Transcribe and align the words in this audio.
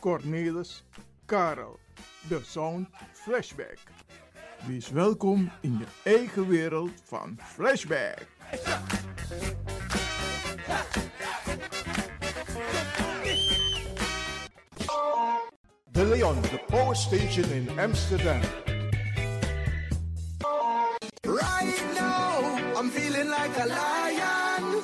Cornelis, 0.00 0.84
Karel. 1.26 1.78
De 2.28 2.40
Sound 2.44 2.88
Flashback. 3.12 3.78
Wees 4.66 4.90
welkom 4.90 5.50
in 5.60 5.78
je 5.78 5.84
eigen 6.10 6.48
wereld 6.48 6.90
van 7.04 7.38
Flashback. 7.40 8.26
De 15.90 16.04
Leon, 16.04 16.40
the 16.40 16.60
power 16.66 16.96
station 16.96 17.50
in 17.50 17.78
Amsterdam. 17.78 18.40
Right 21.22 21.94
now, 21.94 22.80
I'm 22.80 22.90
feeling 22.90 23.28
like 23.28 23.60
a 23.60 23.66
lion. 23.66 24.82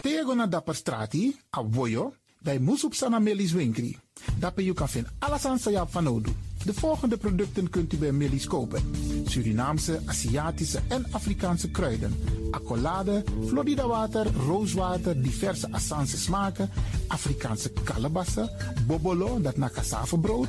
Tego 0.00 0.34
na 0.34 0.46
dapper 0.46 0.74
strati, 0.74 1.40
a 1.50 1.62
voyo, 1.62 2.12
dai 2.42 2.58
musup 2.58 2.94
sana 2.94 3.18
melis 3.18 3.52
winkri. 3.52 3.96
Dapper 4.38 4.62
you 4.62 4.74
kan 4.74 4.88
vinden 4.88 5.12
alles 5.18 5.44
aan 5.46 5.88
van 5.88 6.06
Odu. 6.06 6.32
De 6.64 6.74
volgende 6.74 7.16
producten 7.16 7.70
kunt 7.70 7.92
u 7.92 7.96
bij 7.96 8.12
Millie's 8.12 8.46
kopen. 8.46 8.82
Surinaamse, 9.26 10.00
Aziatische 10.06 10.80
en 10.88 11.06
Afrikaanse 11.10 11.70
kruiden. 11.70 12.14
Accolade, 12.50 13.24
Florida 13.46 13.86
water, 13.86 14.26
rooswater, 14.46 15.22
diverse 15.22 15.72
Assange 15.72 16.06
smaken. 16.16 16.70
Afrikaanse 17.06 17.72
kalebassen, 17.84 18.50
bobolo, 18.86 19.40
dat 19.40 19.56
na 19.56 19.68
cassavebrood. 19.68 20.48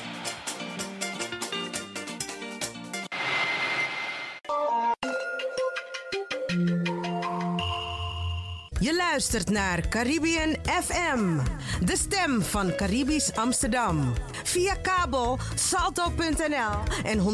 Luistert 9.11 9.49
naar 9.49 9.87
Caribbean 9.87 10.55
FM, 10.65 11.37
de 11.85 11.95
stem 11.95 12.41
van 12.41 12.75
Caribisch 12.75 13.35
Amsterdam. 13.35 14.13
Via 14.43 14.75
kabel 14.75 15.37
salto.nl 15.55 17.03
en 17.03 17.19
107.9 17.19 17.25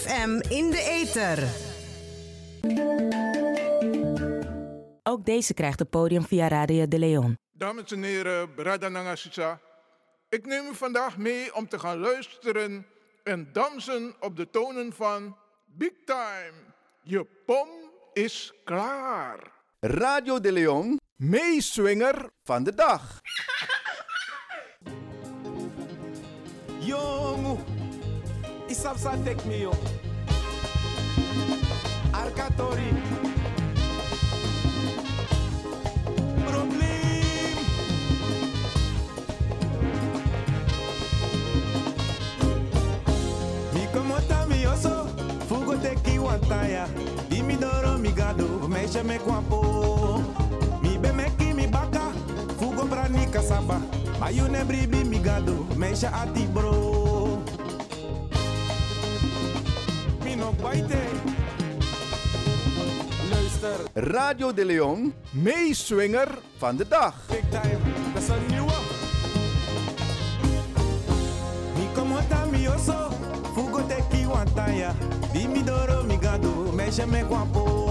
FM 0.00 0.40
in 0.48 0.70
de 0.70 0.82
ether. 1.00 1.42
Ook 5.02 5.24
deze 5.24 5.54
krijgt 5.54 5.78
het 5.78 5.90
podium 5.90 6.24
via 6.24 6.48
Radio 6.48 6.88
de 6.88 6.98
Leon. 6.98 7.38
Dames 7.52 7.92
en 7.92 8.02
heren, 8.02 8.54
Brada 8.54 8.88
Nangasisa. 8.88 9.60
Ik 10.28 10.46
neem 10.46 10.66
u 10.66 10.74
vandaag 10.74 11.18
mee 11.18 11.54
om 11.54 11.68
te 11.68 11.78
gaan 11.78 11.98
luisteren 11.98 12.86
en 13.22 13.48
dansen 13.52 14.14
op 14.20 14.36
de 14.36 14.50
tonen 14.50 14.92
van 14.92 15.36
Big 15.64 15.92
Time. 16.04 16.52
Je 17.02 17.26
pom 17.44 17.68
is 18.12 18.52
klaar. 18.64 19.55
Radio 19.86 20.40
de 20.40 20.52
Leon 20.52 20.98
Meeswinger 21.16 22.30
van 22.42 22.64
de 22.64 22.74
dag. 22.74 23.20
Jongu, 26.78 27.58
isapsa 28.66 29.14
tek 29.24 29.44
me 29.44 29.58
yo. 29.58 29.72
Arkatori. 32.10 32.90
Probleem. 36.44 37.56
Mi 43.72 43.88
komota 43.92 44.46
mi 44.46 44.66
oso, 44.66 45.06
fugo 45.48 45.76
teki 45.78 46.18
wantaya. 46.18 46.86
Di 47.28 47.42
mi 47.42 47.56
doro 47.56 47.98
mi 47.98 48.12
gado, 48.12 48.55
meisje 48.86 49.02
me 49.02 49.18
kwapo. 49.18 50.22
Mi 50.82 50.98
be 50.98 51.12
meki 51.12 51.54
mi 51.54 51.66
baka, 51.66 52.12
fugo 52.58 52.84
brani 52.86 53.26
kasaba. 53.32 53.80
Mayune 54.20 54.64
bribi 54.64 55.04
mi 55.04 55.18
gado, 55.18 55.66
meisje 55.76 56.06
ati 56.06 56.46
bro. 56.46 57.42
Mi 60.24 60.36
no 60.36 60.52
baite. 60.62 61.02
Luister, 63.30 63.78
Radio 63.94 64.52
de 64.52 64.64
Leon 64.64 65.12
meeswinger 65.32 66.38
van 66.58 66.76
de 66.76 66.88
dag. 66.88 67.14
big 67.28 67.42
time, 67.50 67.78
dat 68.14 68.22
is 68.22 68.28
een 68.28 68.46
nieuwe. 68.48 68.72
Mi 71.76 71.88
komota 71.94 72.44
mi 72.50 72.68
oso, 72.68 73.10
fugo 73.54 73.82
teki 73.86 74.26
wantaya. 74.26 74.94
Di 75.32 75.48
mi 75.48 75.64
gado, 76.20 76.72
meisje 76.72 77.06
me 77.06 77.24
kwapo. 77.24 77.85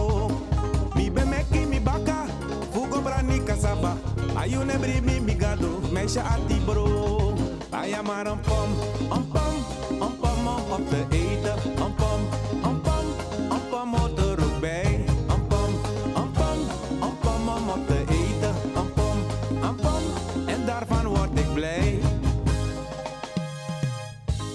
Brani 3.26 3.46
kasaba. 3.46 3.98
Ayune 4.38 4.78
bribi 4.78 5.20
mi 5.20 5.36
gado, 5.36 5.82
meisje 5.92 6.22
bro. 6.66 7.36
Aya 7.72 8.02
maar 8.02 8.28
een 8.28 8.40
pom, 8.40 8.70
een 9.12 9.28
pom, 9.28 9.56
een 9.90 10.18
pom 10.20 10.48
om 10.48 10.72
op 10.72 10.90
te 10.90 11.06
eten. 11.10 11.58
Een 11.84 11.96
pom, 11.96 12.20
een 12.64 12.82
pom, 12.82 13.06
een 13.50 13.70
pom 13.70 13.96
hoort 13.96 14.18
er 14.20 14.44
ook 14.44 14.60
bij. 14.60 15.06
Een 15.28 15.48
pom, 15.48 15.74
een 16.16 16.32
pom, 16.32 16.60
een 17.02 17.18
pom 17.20 17.50
om 17.50 17.70
op 17.70 17.88
te 17.88 18.00
eten. 18.00 18.56
Een 18.76 18.94
pom, 18.94 19.18
een 19.62 19.76
pom, 19.76 20.04
en 20.48 20.66
daarvan 20.66 21.08
word 21.08 21.40
ik 21.40 21.54
blij. 21.54 22.00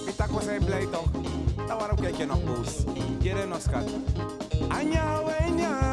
Ik 0.05 0.17
dacht, 0.17 0.31
was 0.31 0.45
hij 0.45 0.59
blij 0.59 0.87
toch? 0.91 1.11
Dan 1.67 1.77
waarom 1.77 1.99
kijk 1.99 2.15
je 2.15 2.25
nog 2.25 2.43
boos? 2.43 2.83
In 3.21 3.53
ons 3.53 3.63
schat. 3.63 3.89
Anja, 4.69 5.23
wenya. 5.23 5.90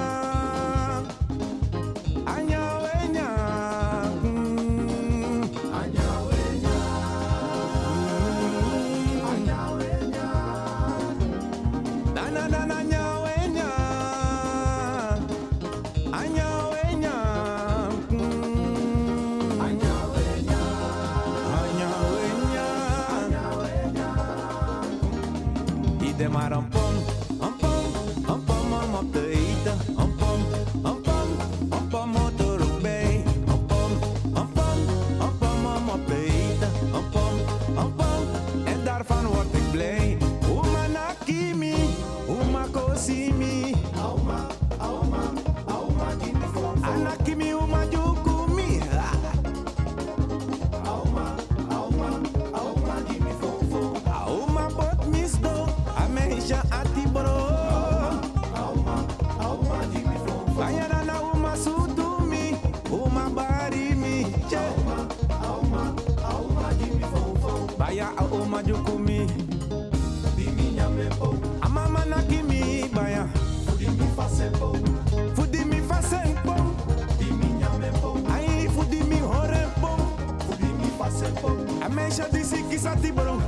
isa 82.78 82.94
tibro 83.02 83.42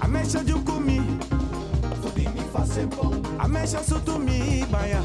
amesha 0.00 0.40
jukumi. 0.44 1.00
Amesha 3.38 3.84
sutumi 3.84 4.64
baya 4.72 5.02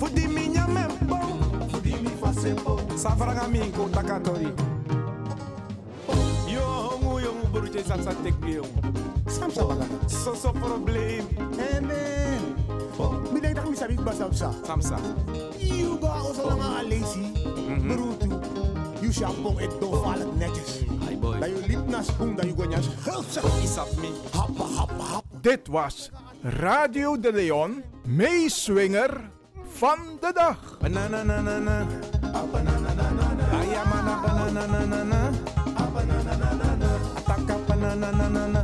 fudimi 0.00 0.48
nyamembo. 0.48 1.22
Safaraga 2.96 3.46
min 3.48 3.70
ko 3.72 3.86
takatori. 3.94 4.50
Yo 6.50 6.98
ngu 7.02 7.20
yo 7.22 7.30
ngu 7.38 7.46
buru 7.52 7.68
je 7.70 7.82
samsa 7.84 8.10
tekbi 8.24 8.54
yo. 8.58 8.64
Samsa 9.28 9.62
baga 9.64 9.86
so 10.08 10.34
so 10.34 10.50
problem. 10.52 11.22
Amen. 11.70 12.42
Mi 13.32 13.38
dai 13.40 13.54
tak 13.54 13.68
mi 13.70 13.76
sabi 13.76 13.94
ba 13.94 14.10
samsa 14.12 14.50
samsa 14.66 14.98
you 15.58 15.96
go 15.98 16.06
also 16.08 16.46
lama 16.48 16.78
alesi 16.82 17.24
mhm. 17.68 17.88
buru 17.88 18.06
You 19.12 19.18
shampoo 19.18 19.58
netjes. 20.38 20.80
Hi 21.08 21.16
boy. 21.16 21.38
Dat 21.38 21.48
je 21.48 21.62
lip 21.66 21.86
na 21.86 22.02
spoen 22.02 22.34
dat 22.36 22.44
je 22.44 22.54
me. 24.00 24.08
Happa 24.30 24.64
happa 24.64 25.04
hap. 25.04 25.24
Dit 25.40 25.68
was 25.68 26.10
Radio 26.42 27.20
de 27.20 27.32
Leon, 27.32 27.82
meeswinger 28.04 29.30
van 29.66 29.98
de 30.20 30.30
dag. 30.34 30.78
Banana 30.80 31.22
na 31.22 31.40
na 31.40 31.58
na. 31.58 31.86
Ayamana 33.60 34.20
banana 34.22 34.66
na 34.66 34.84
na 34.84 35.04
na. 35.04 35.30
Ataka 37.14 37.56
banana 37.66 38.10
na 38.10 38.28
na 38.28 38.46
na. 38.46 38.62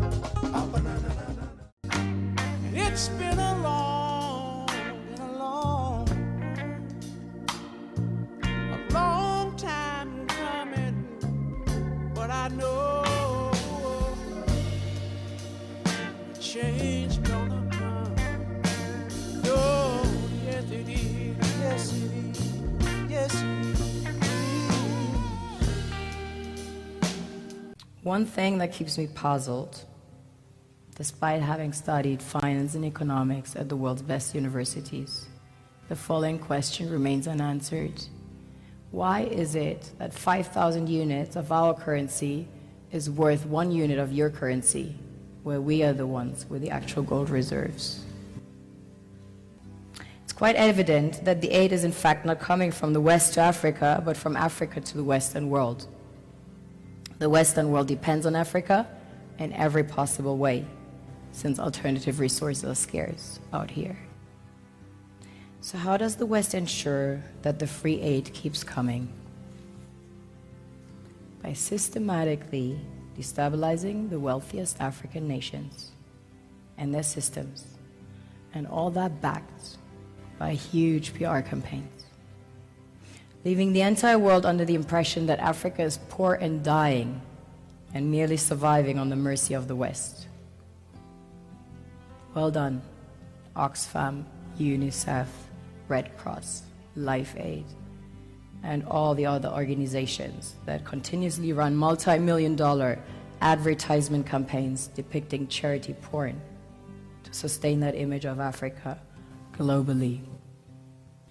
It's 2.73 3.09
been 3.09 3.39
a 3.39 3.59
long, 3.63 3.88
One 28.09 28.25
thing 28.25 28.57
that 28.57 28.73
keeps 28.73 28.97
me 28.97 29.07
puzzled, 29.07 29.85
despite 30.95 31.43
having 31.43 31.75
studied 31.75 32.23
finance 32.23 32.75
and 32.75 32.83
economics 32.83 33.55
at 33.55 33.69
the 33.69 33.77
world's 33.77 34.01
best 34.01 34.35
universities, 34.35 35.27
the 35.91 35.95
following 35.95 36.39
question 36.39 36.89
remains 36.89 37.29
unanswered. 37.29 38.03
Why 38.93 39.25
is 39.25 39.55
it 39.55 39.91
that 39.99 40.15
5,000 40.15 40.89
units 40.89 41.37
of 41.37 41.53
our 41.53 41.75
currency 41.75 42.49
is 42.93 43.11
worth 43.11 43.45
one 43.45 43.71
unit 43.71 43.99
of 43.99 44.11
your 44.11 44.31
currency, 44.31 44.97
where 45.43 45.61
we 45.61 45.83
are 45.83 45.93
the 45.93 46.07
ones 46.07 46.47
with 46.49 46.63
the 46.63 46.71
actual 46.71 47.03
gold 47.03 47.29
reserves? 47.29 48.07
It's 50.25 50.33
quite 50.33 50.57
evident 50.57 51.27
that 51.27 51.43
the 51.43 51.51
aid 51.51 51.73
is 51.73 51.85
in 51.85 51.93
fact 51.93 52.25
not 52.25 52.41
coming 52.41 52.73
from 52.73 52.95
the 52.95 53.03
West 53.03 53.35
to 53.35 53.41
Africa, 53.41 54.03
but 54.03 54.17
from 54.17 54.35
Africa 54.35 54.81
to 54.81 54.97
the 54.97 55.05
Western 55.05 55.51
world. 55.51 55.87
The 57.19 57.29
Western 57.29 57.73
world 57.73 57.89
depends 57.89 58.27
on 58.27 58.37
Africa 58.37 58.87
in 59.39 59.53
every 59.53 59.83
possible 59.83 60.37
way, 60.37 60.65
since 61.33 61.59
alternative 61.59 62.21
resources 62.21 62.65
are 62.65 62.77
scarce 62.77 63.41
out 63.53 63.73
here. 63.73 63.99
So, 65.61 65.79
how 65.79 65.97
does 65.97 66.15
the 66.15 66.27
West 66.27 66.55
ensure 66.55 67.21
that 67.43 67.59
the 67.59 67.67
free 67.67 68.01
aid 68.01 68.33
keeps 68.33 68.63
coming? 68.63 69.13
By 71.43 71.55
systematically 71.55 72.79
destabilizing 73.19 74.11
the 74.11 74.21
wealthiest 74.21 74.81
African 74.81 75.27
nations 75.27 75.91
and 76.77 76.95
their 76.95 77.03
systems, 77.03 77.65
and 78.55 78.65
all 78.69 78.91
that 78.91 79.21
backed 79.21 79.77
by 80.39 80.53
huge 80.55 81.15
PR 81.15 81.41
campaigns 81.41 81.98
leaving 83.49 83.73
the 83.73 83.81
entire 83.81 84.19
world 84.19 84.45
under 84.45 84.67
the 84.67 84.75
impression 84.75 85.25
that 85.25 85.39
Africa 85.39 85.81
is 85.81 85.99
poor 86.11 86.35
and 86.35 86.63
dying 86.63 87.19
and 87.95 88.11
merely 88.11 88.37
surviving 88.37 88.99
on 88.99 89.09
the 89.09 89.17
mercy 89.17 89.55
of 89.55 89.69
the 89.69 89.75
West. 89.75 90.27
Well 92.35 92.51
done, 92.51 92.83
Oxfam, 93.57 94.25
UNICEF, 94.59 95.29
Red 95.89 96.15
Cross, 96.19 96.65
Life 96.95 97.35
Aid, 97.39 97.65
and 98.63 98.85
all 98.85 99.15
the 99.15 99.25
other 99.25 99.49
organizations 99.49 100.57
that 100.67 100.85
continuously 100.85 101.55
run 101.55 101.75
multi 101.75 102.19
million 102.19 102.55
dollar 102.55 102.99
advertisement 103.41 104.27
campaigns 104.27 104.89
depicting 104.89 105.49
charity 105.49 105.95
porn 106.03 106.39
to 107.25 107.33
sustain 107.33 107.81
that 107.81 107.95
image 107.95 108.27
of 108.27 108.41
Africa 108.41 109.01
globally. 109.57 110.21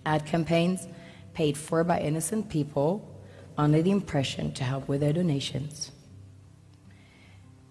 Ad 0.07 0.25
campaigns 0.25 0.88
paid 1.38 1.56
for 1.56 1.84
by 1.84 2.00
innocent 2.00 2.50
people 2.50 2.89
under 3.60 3.79
the 3.84 3.91
impression 3.91 4.51
to 4.51 4.63
help 4.63 4.88
with 4.88 5.01
their 5.01 5.13
donations. 5.13 5.91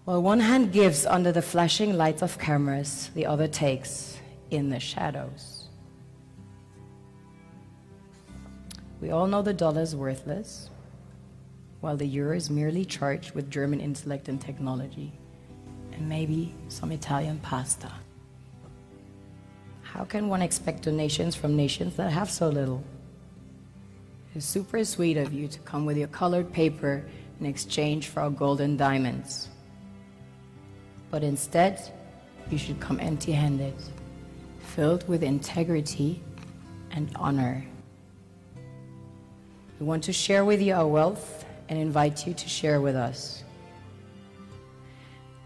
While 0.05 0.21
one 0.21 0.39
hand 0.39 0.71
gives 0.71 1.05
under 1.05 1.33
the 1.33 1.41
flashing 1.41 1.97
lights 1.97 2.21
of 2.21 2.39
cameras, 2.39 3.11
the 3.13 3.25
other 3.25 3.49
takes 3.49 4.19
in 4.51 4.69
the 4.69 4.79
shadows. 4.79 5.65
We 9.01 9.11
all 9.11 9.27
know 9.27 9.41
the 9.41 9.53
dollar 9.53 9.81
is 9.81 9.93
worthless, 9.97 10.69
while 11.81 11.97
the 11.97 12.07
euro 12.07 12.37
is 12.37 12.49
merely 12.49 12.85
charged 12.85 13.35
with 13.35 13.51
German 13.51 13.81
intellect 13.81 14.29
and 14.29 14.39
technology, 14.39 15.11
and 15.91 16.07
maybe 16.07 16.55
some 16.69 16.93
Italian 16.93 17.39
pasta. 17.39 17.91
How 19.81 20.05
can 20.05 20.29
one 20.29 20.41
expect 20.41 20.83
donations 20.83 21.35
from 21.35 21.57
nations 21.57 21.97
that 21.97 22.13
have 22.13 22.31
so 22.31 22.47
little? 22.47 22.81
It's 24.37 24.45
super 24.45 24.85
sweet 24.85 25.17
of 25.17 25.33
you 25.33 25.47
to 25.47 25.59
come 25.61 25.83
with 25.83 25.97
your 25.97 26.09
colored 26.09 26.53
paper 26.53 27.03
in 27.39 27.47
exchange 27.47 28.09
for 28.09 28.19
our 28.19 28.29
golden 28.29 28.77
diamonds. 28.77 29.47
But 31.09 31.23
instead, 31.23 31.81
you 32.51 32.59
should 32.59 32.79
come 32.79 32.99
empty 32.99 33.31
handed, 33.31 33.73
filled 34.59 35.07
with 35.07 35.23
integrity 35.23 36.21
and 36.91 37.09
honor. 37.15 37.65
We 39.79 39.87
want 39.87 40.03
to 40.03 40.13
share 40.13 40.45
with 40.45 40.61
you 40.61 40.75
our 40.75 40.85
wealth 40.85 41.43
and 41.67 41.79
invite 41.79 42.27
you 42.27 42.35
to 42.35 42.47
share 42.47 42.79
with 42.79 42.95
us. 42.95 43.43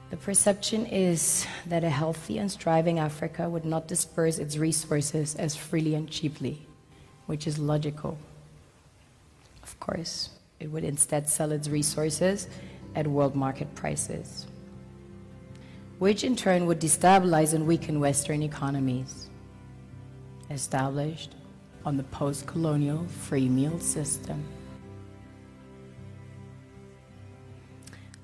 The 0.09 0.17
perception 0.17 0.85
is 0.85 1.47
that 1.67 1.85
a 1.85 1.89
healthy 1.89 2.39
and 2.39 2.51
striving 2.51 2.99
Africa 2.99 3.49
would 3.49 3.63
not 3.63 3.87
disperse 3.87 4.37
its 4.37 4.57
resources 4.57 5.35
as 5.35 5.55
freely 5.55 5.95
and 5.95 6.09
cheaply, 6.11 6.67
which 7.27 7.47
is 7.47 7.57
logical. 7.57 8.17
Of 9.63 9.79
course, 9.79 10.29
it 10.59 10.71
would 10.71 10.83
instead 10.83 11.29
sell 11.29 11.51
its 11.51 11.67
resources 11.67 12.47
at 12.95 13.07
world 13.07 13.35
market 13.35 13.73
prices, 13.75 14.45
which 15.99 16.23
in 16.23 16.35
turn 16.35 16.65
would 16.65 16.79
destabilize 16.79 17.53
and 17.53 17.67
weaken 17.67 17.99
Western 17.99 18.43
economies 18.43 19.29
established 20.49 21.35
on 21.85 21.97
the 21.97 22.03
post 22.03 22.45
colonial 22.45 23.05
free 23.07 23.49
meal 23.49 23.79
system. 23.79 24.43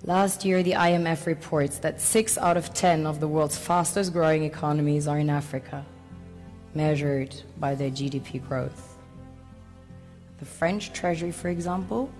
Last 0.03 0.45
year, 0.45 0.61
the 0.61 0.73
IMF 0.73 1.25
reports 1.25 1.79
that 1.79 1.99
six 1.99 2.37
out 2.37 2.55
of 2.55 2.73
10 2.73 3.07
of 3.07 3.19
the 3.19 3.27
world's 3.27 3.57
fastest 3.57 4.13
growing 4.13 4.43
economies 4.43 5.07
are 5.07 5.17
in 5.17 5.29
Africa, 5.29 5.85
measured 6.75 7.35
by 7.59 7.73
their 7.73 7.89
GDP 7.89 8.47
growth. 8.47 8.86
The 10.39 10.45
French 10.45 10.93
Treasury, 10.93 11.31
for 11.31 11.49
example, 11.49 12.11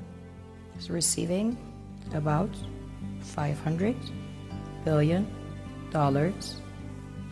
is 0.78 0.90
receiving 0.90 1.58
about 2.14 2.50
500 3.22 3.96
billion 4.84 5.28
dollars 5.92 6.62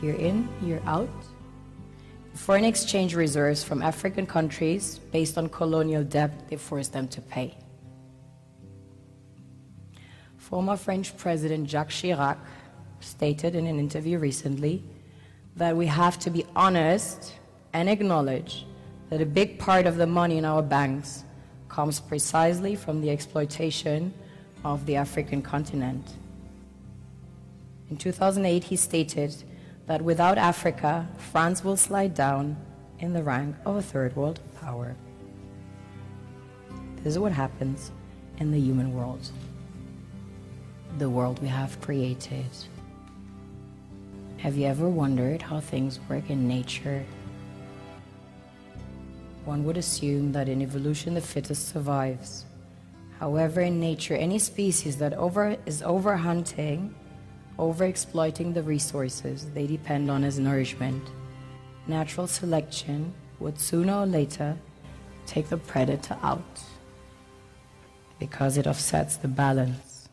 year 0.01 0.15
in, 0.15 0.48
year 0.62 0.82
out. 0.86 1.10
Foreign 2.34 2.65
exchange 2.65 3.15
reserves 3.15 3.63
from 3.63 3.82
African 3.82 4.25
countries 4.25 5.00
based 5.12 5.38
on 5.38 5.50
colonial 5.50 6.04
debt 6.04 6.50
they 6.50 6.58
forced 6.58 6.94
them 6.94 7.08
to 7.08 7.22
pay. 7.22 7.58
Former 10.38 10.77
French 10.77 11.18
President 11.18 11.68
Jacques 11.68 11.89
Chirac 11.89 12.38
stated 13.00 13.56
in 13.56 13.65
an 13.65 13.80
interview 13.80 14.20
recently 14.20 14.84
that 15.56 15.75
we 15.75 15.88
have 15.88 16.20
to 16.20 16.30
be 16.30 16.46
honest 16.56 17.34
and 17.74 17.89
acknowledge 17.89 18.65
that 19.10 19.22
a 19.22 19.26
big 19.26 19.60
part 19.60 19.86
of 19.86 19.98
the 19.98 20.08
money 20.08 20.38
in 20.38 20.46
our 20.46 20.62
banks 20.62 21.24
comes 21.70 22.00
precisely 22.00 22.76
from 22.76 23.02
the 23.02 23.10
exploitation 23.10 24.14
of 24.64 24.86
the 24.86 24.96
African 24.96 25.42
continent. 25.42 26.14
In 27.90 27.98
2008, 27.98 28.64
he 28.64 28.76
stated 28.76 29.36
that 29.86 30.02
without 30.02 30.38
Africa, 30.38 31.08
France 31.18 31.64
will 31.64 31.78
slide 31.78 32.16
down 32.16 32.58
in 33.00 33.14
the 33.14 33.22
rank 33.22 33.56
of 33.66 33.76
a 33.76 33.82
third 33.82 34.16
world 34.16 34.40
power. 34.60 34.96
This 36.98 37.14
is 37.14 37.20
what 37.20 37.32
happens 37.32 37.92
in 38.40 38.52
the 38.52 38.60
human 38.60 38.96
world, 38.96 39.30
the 40.98 41.10
world 41.10 41.40
we 41.40 41.48
have 41.48 41.80
created. 41.82 42.48
Have 44.38 44.58
you 44.58 44.66
ever 44.66 44.90
wondered 44.90 45.42
how 45.42 45.60
things 45.60 46.00
work 46.10 46.30
in 46.30 46.48
nature? 46.48 47.06
One 49.46 49.64
would 49.64 49.78
assume 49.78 50.32
that 50.32 50.50
in 50.50 50.62
evolution 50.62 51.14
the 51.14 51.22
fittest 51.22 51.70
survives. 51.70 52.46
However, 53.20 53.62
in 53.62 53.80
nature, 53.80 54.16
any 54.16 54.40
species 54.40 54.98
that 54.98 55.14
over, 55.14 55.56
is 55.66 55.82
overhunting, 55.84 56.92
overexploiting 57.58 58.54
the 58.54 58.64
resources 58.64 59.48
they 59.54 59.68
depend 59.68 60.10
on 60.10 60.24
as 60.24 60.40
nourishment, 60.40 61.04
natural 61.88 62.28
selection 62.28 63.14
would 63.40 63.60
sooner 63.60 63.94
or 63.94 64.06
later 64.06 64.58
take 65.28 65.48
the 65.50 65.58
predator 65.58 66.18
out 66.24 66.60
because 68.20 68.58
it 68.58 68.66
offsets 68.66 69.18
the 69.18 69.28
balance. 69.28 70.10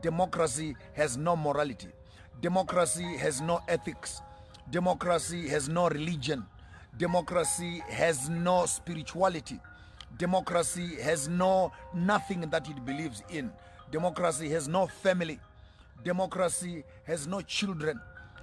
Democracy 0.00 0.76
has 0.92 1.16
no 1.16 1.34
morality. 1.34 1.88
Democracy 2.40 3.16
has 3.16 3.40
no 3.40 3.60
ethics. 3.68 4.20
Democracy 4.70 5.48
has 5.48 5.68
no 5.68 5.88
religion. 5.88 6.44
Democracy 6.98 7.82
has 7.90 8.28
no 8.28 8.66
spirituality. 8.66 9.60
Democracy 10.16 10.96
has 11.02 11.28
no 11.28 11.72
nothing 11.92 12.42
that 12.50 12.68
it 12.68 12.84
believes 12.84 13.22
in. 13.30 13.50
Democracy 13.90 14.48
has 14.50 14.68
no 14.68 14.86
family. 14.86 15.40
Democracy 16.04 16.84
has 17.04 17.26
no 17.26 17.40
children. 17.40 18.00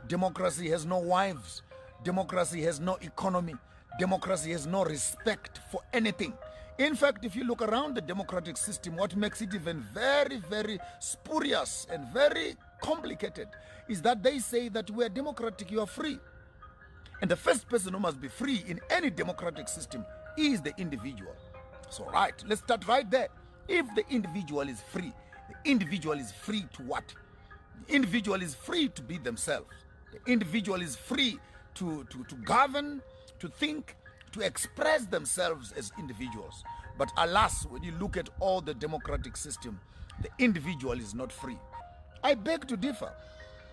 Democracy 0.07 0.69
has 0.69 0.85
no 0.85 0.97
wives. 0.97 1.61
Democracy 2.03 2.61
has 2.63 2.79
no 2.79 2.97
economy. 3.01 3.55
Democracy 3.99 4.51
has 4.51 4.67
no 4.67 4.83
respect 4.83 5.61
for 5.71 5.81
anything. 5.93 6.33
In 6.77 6.95
fact, 6.95 7.23
if 7.23 7.35
you 7.35 7.43
look 7.45 7.61
around 7.61 7.95
the 7.95 8.01
democratic 8.01 8.57
system, 8.57 8.97
what 8.97 9.15
makes 9.15 9.41
it 9.41 9.53
even 9.53 9.81
very, 9.93 10.37
very 10.49 10.79
spurious 10.99 11.87
and 11.91 12.05
very 12.07 12.55
complicated 12.81 13.47
is 13.87 14.01
that 14.01 14.23
they 14.23 14.39
say 14.39 14.67
that 14.69 14.89
we 14.89 15.05
are 15.05 15.09
democratic, 15.09 15.69
you 15.71 15.79
are 15.79 15.87
free. 15.87 16.19
And 17.21 17.29
the 17.29 17.35
first 17.35 17.69
person 17.69 17.93
who 17.93 17.99
must 17.99 18.19
be 18.19 18.27
free 18.27 18.63
in 18.67 18.79
any 18.89 19.09
democratic 19.09 19.67
system 19.67 20.05
is 20.37 20.61
the 20.61 20.73
individual. 20.77 21.35
So, 21.89 22.05
right, 22.05 22.33
let's 22.47 22.61
start 22.61 22.87
right 22.87 23.09
there. 23.09 23.27
If 23.67 23.85
the 23.95 24.03
individual 24.09 24.67
is 24.67 24.81
free, 24.81 25.13
the 25.49 25.69
individual 25.69 26.17
is 26.17 26.31
free 26.31 26.65
to 26.73 26.83
what? 26.83 27.13
The 27.87 27.93
individual 27.93 28.41
is 28.41 28.55
free 28.55 28.89
to 28.89 29.01
be 29.01 29.17
themselves. 29.17 29.69
The 30.11 30.31
individual 30.31 30.81
is 30.81 30.95
free 30.95 31.37
to, 31.75 32.05
to, 32.05 32.23
to 32.23 32.35
govern, 32.35 33.01
to 33.39 33.47
think, 33.47 33.95
to 34.31 34.41
express 34.41 35.05
themselves 35.05 35.73
as 35.73 35.91
individuals. 35.99 36.63
But 36.97 37.11
alas, 37.17 37.65
when 37.69 37.83
you 37.83 37.91
look 37.99 38.17
at 38.17 38.29
all 38.39 38.61
the 38.61 38.73
democratic 38.73 39.37
system, 39.37 39.79
the 40.21 40.29
individual 40.39 40.99
is 40.99 41.13
not 41.13 41.31
free. 41.31 41.57
I 42.23 42.33
beg 42.35 42.67
to 42.67 42.77
differ. 42.77 43.11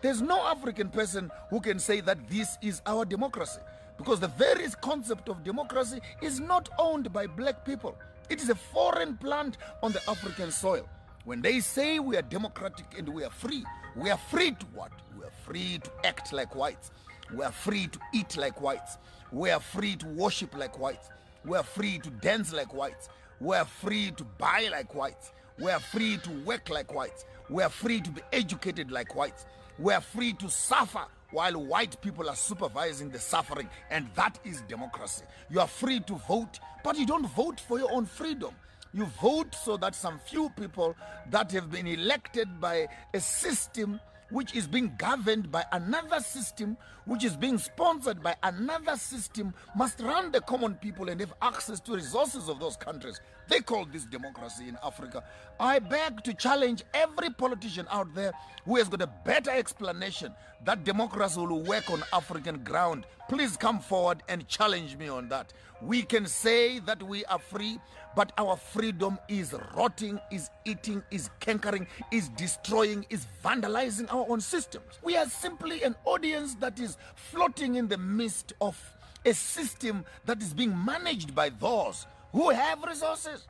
There's 0.01 0.23
no 0.23 0.41
African 0.47 0.91
person 0.91 1.31
who 1.51 1.61
can 1.61 1.79
say 1.79 2.01
that 2.03 2.29
this 2.29 2.57
is 2.63 2.81
our 2.87 3.05
democracy 3.05 3.61
because 3.97 4.21
the 4.21 4.29
very 4.29 4.67
concept 4.81 5.29
of 5.29 5.43
democracy 5.43 6.01
is 6.23 6.39
not 6.39 6.69
owned 6.79 7.13
by 7.13 7.27
black 7.27 7.65
people. 7.65 7.97
It 8.31 8.41
is 8.41 8.49
a 8.49 8.55
foreign 8.55 9.17
plant 9.17 9.57
on 9.83 9.91
the 9.93 10.01
African 10.09 10.53
soil. 10.53 10.89
When 11.25 11.43
they 11.43 11.59
say 11.59 11.99
we 11.99 12.17
are 12.17 12.23
democratic 12.23 12.87
and 12.97 13.09
we 13.09 13.25
are 13.25 13.31
free, 13.31 13.65
we 13.97 14.11
are 14.11 14.19
free 14.31 14.53
to 14.53 14.67
what? 14.67 14.93
We 15.19 15.25
are 15.25 15.33
free 15.45 15.81
to 15.83 15.91
act 16.05 16.33
like 16.33 16.55
whites. 16.55 16.93
We 17.35 17.45
are 17.45 17.53
free 17.53 17.89
to 17.89 17.99
eat 18.15 18.37
like 18.37 18.61
whites. 18.61 18.99
We 19.33 19.51
are 19.51 19.61
free 19.61 19.97
to 19.97 20.07
worship 20.07 20.57
like 20.57 20.79
whites. 20.79 21.09
We 21.45 21.57
are 21.57 21.65
free 21.65 21.99
to 21.99 22.11
dance 22.11 22.53
like 22.53 22.73
whites. 22.73 23.09
We 23.41 23.57
are 23.57 23.65
free 23.65 24.13
to 24.13 24.25
buy 24.25 24.69
like 24.71 24.95
whites. 24.95 25.33
We 25.59 25.73
are 25.73 25.81
free 25.81 26.19
to 26.19 26.31
work 26.45 26.71
like 26.71 26.95
whites. 26.95 27.25
We 27.51 27.65
are 27.65 27.69
free 27.69 28.01
to 28.01 28.11
be 28.11 28.23
educated 28.33 28.93
like 28.93 29.17
whites. 29.17 29.45
We 29.79 29.93
are 29.93 30.01
free 30.01 30.33
to 30.35 30.51
suffer 30.51 31.05
while 31.31 31.63
white 31.65 32.01
people 32.01 32.29
are 32.29 32.37
supervising 32.37 33.11
the 33.11 33.19
suffering, 33.19 33.69
and 33.91 34.09
that 34.17 34.39
is 34.45 34.63
democracy. 34.63 35.25
You 35.51 35.61
are 35.61 35.69
free 35.69 36.01
to 36.01 36.15
vote, 36.27 36.59
but 36.83 36.99
you 36.99 37.07
don't 37.07 37.29
vote 37.29 37.61
for 37.61 37.79
your 37.79 37.93
own 37.93 38.07
freedom. 38.07 38.55
You 38.93 39.05
vote 39.21 39.55
so 39.55 39.77
that 39.77 39.95
some 39.95 40.19
few 40.19 40.51
people 40.51 40.97
that 41.31 41.53
have 41.53 41.71
been 41.71 41.87
elected 41.87 42.61
by 42.61 42.89
a 43.15 43.21
system 43.21 44.01
which 44.31 44.55
is 44.55 44.67
being 44.67 44.95
governed 44.99 45.51
by 45.51 45.65
another 45.73 46.21
system, 46.21 46.77
which 47.05 47.25
is 47.25 47.37
being 47.37 47.57
sponsored 47.57 48.23
by 48.23 48.35
another 48.43 48.97
system, 48.97 49.55
must 49.77 50.01
run 50.01 50.31
the 50.33 50.41
common 50.41 50.75
people 50.75 51.09
and 51.09 51.21
have 51.21 51.33
access 51.41 51.81
to 51.81 51.95
resources 51.95 52.49
of 52.49 52.59
those 52.59 52.77
countries. 52.77 53.21
They 53.49 53.61
call 53.61 53.87
this 53.87 54.05
democracy 54.05 54.69
in 54.69 54.79
Africa. 54.85 55.25
I 55.59 55.79
beg 55.79 56.23
to 56.25 56.35
challenge 56.35 56.85
every 56.93 57.31
politician 57.31 57.87
out 57.91 58.15
there 58.15 58.33
who 58.65 58.77
has 58.77 58.89
got 58.89 59.01
a 59.01 59.07
better 59.07 59.51
explanation 59.51 60.35
that 60.65 60.85
democracy 60.85 61.41
will 61.41 61.63
work 61.63 61.91
on 61.91 62.03
African 62.13 62.63
ground. 62.63 63.07
Please 63.29 63.57
come 63.57 63.81
forward 63.81 64.23
and 64.29 64.47
challenge 64.49 64.97
me 64.97 65.09
on 65.09 65.29
that. 65.31 65.53
We 65.81 66.03
can 66.03 66.27
say 66.27 66.79
that 66.81 67.03
we 67.03 67.25
are 67.27 67.39
free, 67.39 67.79
but 68.15 68.33
our 68.37 68.57
freedom 68.57 69.19
is 69.29 69.55
rotting, 69.75 70.21
is 70.31 70.51
eating, 70.65 71.03
is 71.11 71.31
cankering, 71.41 71.87
is 72.13 72.29
destroying, 72.31 73.07
is 73.09 73.27
vandalizing 73.45 74.13
our 74.13 74.27
own 74.29 74.41
systems. 74.41 74.99
We 75.03 75.17
are 75.17 75.27
simply 75.27 75.83
an 75.85 75.95
audience 76.05 76.55
that 76.57 76.79
is 76.79 76.99
floating 77.15 77.77
in 77.77 77.89
the 77.89 77.99
midst 77.99 78.53
of 78.61 78.77
a 79.25 79.33
system 79.33 80.05
that 80.27 80.43
is 80.43 80.53
being 80.53 80.77
managed 80.85 81.35
by 81.35 81.49
those 81.49 82.07
who 82.33 82.51
have 82.51 82.83
resources. 82.83 83.47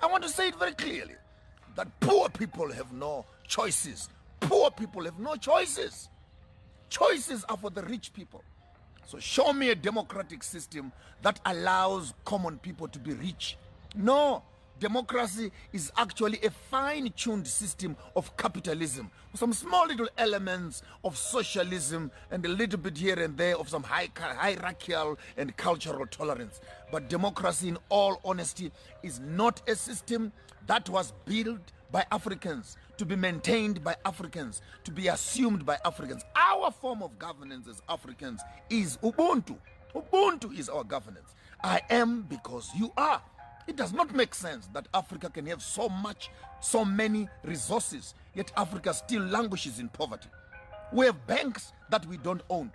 I 0.00 0.06
want 0.06 0.22
to 0.22 0.28
say 0.28 0.48
it 0.48 0.56
very 0.56 0.72
clearly 0.72 1.14
that 1.76 1.88
poor 2.00 2.28
people 2.28 2.70
have 2.72 2.92
no 2.92 3.24
choices. 3.46 4.08
Poor 4.40 4.70
people 4.70 5.04
have 5.04 5.18
no 5.18 5.36
choices. 5.36 6.08
Choices 6.88 7.44
are 7.48 7.56
for 7.56 7.70
the 7.70 7.82
rich 7.82 8.12
people. 8.12 8.42
So 9.06 9.18
show 9.18 9.52
me 9.52 9.70
a 9.70 9.74
democratic 9.74 10.42
system 10.42 10.92
that 11.22 11.40
allows 11.46 12.14
common 12.24 12.58
people 12.58 12.88
to 12.88 12.98
be 12.98 13.14
rich. 13.14 13.56
No, 13.94 14.42
democracy 14.78 15.50
is 15.72 15.90
actually 15.96 16.38
a 16.44 16.50
fine-tuned 16.50 17.46
system 17.46 17.96
of 18.14 18.36
capitalism 18.36 19.10
some 19.38 19.52
small 19.52 19.86
little 19.86 20.08
elements 20.18 20.82
of 21.04 21.16
socialism 21.16 22.10
and 22.30 22.44
a 22.44 22.48
little 22.48 22.78
bit 22.78 22.96
here 22.98 23.18
and 23.22 23.36
there 23.36 23.56
of 23.56 23.68
some 23.68 23.84
hierarchical 23.84 25.16
and 25.36 25.56
cultural 25.56 26.06
tolerance 26.06 26.60
but 26.90 27.08
democracy 27.08 27.68
in 27.68 27.78
all 27.88 28.20
honesty 28.24 28.70
is 29.02 29.20
not 29.20 29.62
a 29.68 29.74
system 29.74 30.32
that 30.66 30.88
was 30.88 31.12
built 31.24 31.72
by 31.90 32.04
Africans 32.12 32.76
to 32.98 33.06
be 33.06 33.16
maintained 33.16 33.82
by 33.82 33.96
Africans 34.04 34.60
to 34.84 34.90
be 34.90 35.08
assumed 35.08 35.64
by 35.64 35.78
Africans 35.84 36.24
our 36.36 36.70
form 36.70 37.02
of 37.02 37.18
governance 37.18 37.68
as 37.68 37.82
Africans 37.88 38.40
is 38.68 38.98
ubuntu 39.02 39.56
ubuntu 39.94 40.56
is 40.58 40.68
our 40.68 40.84
governance 40.84 41.34
i 41.64 41.80
am 41.90 42.22
because 42.22 42.70
you 42.78 42.92
are 42.96 43.22
it 43.68 43.76
does 43.76 43.92
not 43.92 44.14
make 44.14 44.34
sense 44.34 44.66
that 44.72 44.88
Africa 44.94 45.28
can 45.28 45.44
have 45.46 45.62
so 45.62 45.90
much, 45.90 46.30
so 46.58 46.86
many 46.86 47.28
resources, 47.44 48.14
yet 48.34 48.50
Africa 48.56 48.94
still 48.94 49.22
languishes 49.22 49.78
in 49.78 49.90
poverty. 49.90 50.30
We 50.90 51.04
have 51.04 51.26
banks 51.26 51.74
that 51.90 52.06
we 52.06 52.16
don't 52.16 52.40
own. 52.48 52.72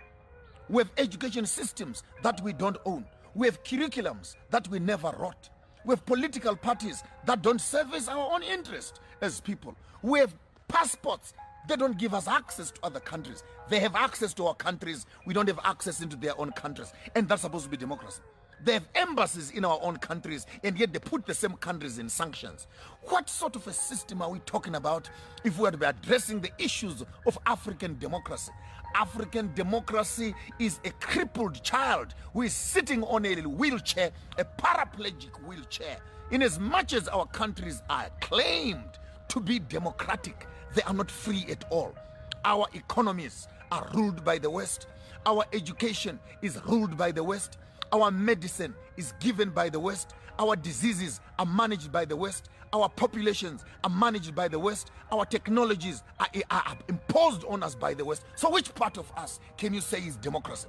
We 0.68 0.82
have 0.82 0.92
education 0.96 1.46
systems 1.46 2.04
that 2.22 2.40
we 2.42 2.52
don't 2.52 2.76
own. 2.86 3.04
We 3.34 3.46
have 3.46 3.62
curriculums 3.64 4.36
that 4.50 4.68
we 4.68 4.78
never 4.78 5.14
wrote. 5.18 5.50
We 5.84 5.92
have 5.92 6.06
political 6.06 6.56
parties 6.56 7.02
that 7.26 7.42
don't 7.42 7.60
service 7.60 8.08
our 8.08 8.32
own 8.32 8.42
interest 8.42 9.00
as 9.20 9.40
people. 9.40 9.76
We 10.02 10.20
have 10.20 10.34
passports 10.68 11.34
they 11.66 11.76
don't 11.76 11.96
give 11.96 12.12
us 12.12 12.28
access 12.28 12.70
to 12.72 12.80
other 12.82 13.00
countries. 13.00 13.42
They 13.68 13.80
have 13.80 13.94
access 13.94 14.34
to 14.34 14.46
our 14.46 14.54
countries. 14.54 15.06
We 15.24 15.32
don't 15.32 15.48
have 15.48 15.60
access 15.64 16.02
into 16.02 16.16
their 16.16 16.38
own 16.38 16.52
countries. 16.52 16.92
And 17.14 17.28
that's 17.28 17.42
supposed 17.42 17.64
to 17.64 17.70
be 17.70 17.76
democracy. 17.76 18.20
They 18.62 18.74
have 18.74 18.86
embassies 18.94 19.50
in 19.50 19.64
our 19.64 19.78
own 19.82 19.96
countries, 19.98 20.46
and 20.62 20.78
yet 20.78 20.92
they 20.92 20.98
put 20.98 21.26
the 21.26 21.34
same 21.34 21.54
countries 21.54 21.98
in 21.98 22.08
sanctions. 22.08 22.66
What 23.02 23.28
sort 23.28 23.56
of 23.56 23.66
a 23.66 23.72
system 23.72 24.22
are 24.22 24.30
we 24.30 24.38
talking 24.40 24.74
about 24.74 25.10
if 25.42 25.58
we 25.58 25.68
are 25.68 25.70
to 25.70 25.76
be 25.76 25.86
addressing 25.86 26.40
the 26.40 26.50
issues 26.58 27.02
of 27.26 27.38
African 27.46 27.98
democracy? 27.98 28.52
African 28.94 29.52
democracy 29.54 30.34
is 30.58 30.80
a 30.84 30.90
crippled 30.90 31.62
child 31.62 32.14
who 32.32 32.42
is 32.42 32.54
sitting 32.54 33.02
on 33.04 33.26
a 33.26 33.34
wheelchair, 33.42 34.10
a 34.38 34.44
paraplegic 34.44 35.42
wheelchair. 35.46 35.98
In 36.30 36.42
as 36.42 36.58
much 36.58 36.92
as 36.92 37.08
our 37.08 37.26
countries 37.26 37.82
are 37.90 38.08
claimed 38.20 38.98
to 39.28 39.40
be 39.40 39.58
democratic, 39.58 40.46
they 40.74 40.82
are 40.82 40.94
not 40.94 41.10
free 41.10 41.44
at 41.50 41.64
all. 41.70 41.94
Our 42.44 42.66
economies 42.74 43.48
are 43.72 43.88
ruled 43.94 44.24
by 44.24 44.38
the 44.38 44.50
West. 44.50 44.86
Our 45.26 45.44
education 45.52 46.18
is 46.42 46.60
ruled 46.66 46.96
by 46.96 47.10
the 47.10 47.24
West. 47.24 47.58
Our 47.92 48.10
medicine 48.10 48.74
is 48.96 49.12
given 49.20 49.50
by 49.50 49.68
the 49.68 49.80
West. 49.80 50.14
Our 50.38 50.56
diseases 50.56 51.20
are 51.38 51.46
managed 51.46 51.92
by 51.92 52.04
the 52.04 52.16
West. 52.16 52.48
Our 52.72 52.88
populations 52.88 53.64
are 53.84 53.90
managed 53.90 54.34
by 54.34 54.48
the 54.48 54.58
West. 54.58 54.90
Our 55.12 55.24
technologies 55.24 56.02
are, 56.18 56.26
are 56.50 56.76
imposed 56.88 57.44
on 57.44 57.62
us 57.62 57.74
by 57.74 57.94
the 57.94 58.04
West. 58.04 58.24
So, 58.34 58.50
which 58.50 58.74
part 58.74 58.98
of 58.98 59.10
us 59.16 59.38
can 59.56 59.72
you 59.72 59.80
say 59.80 59.98
is 59.98 60.16
democracy? 60.16 60.68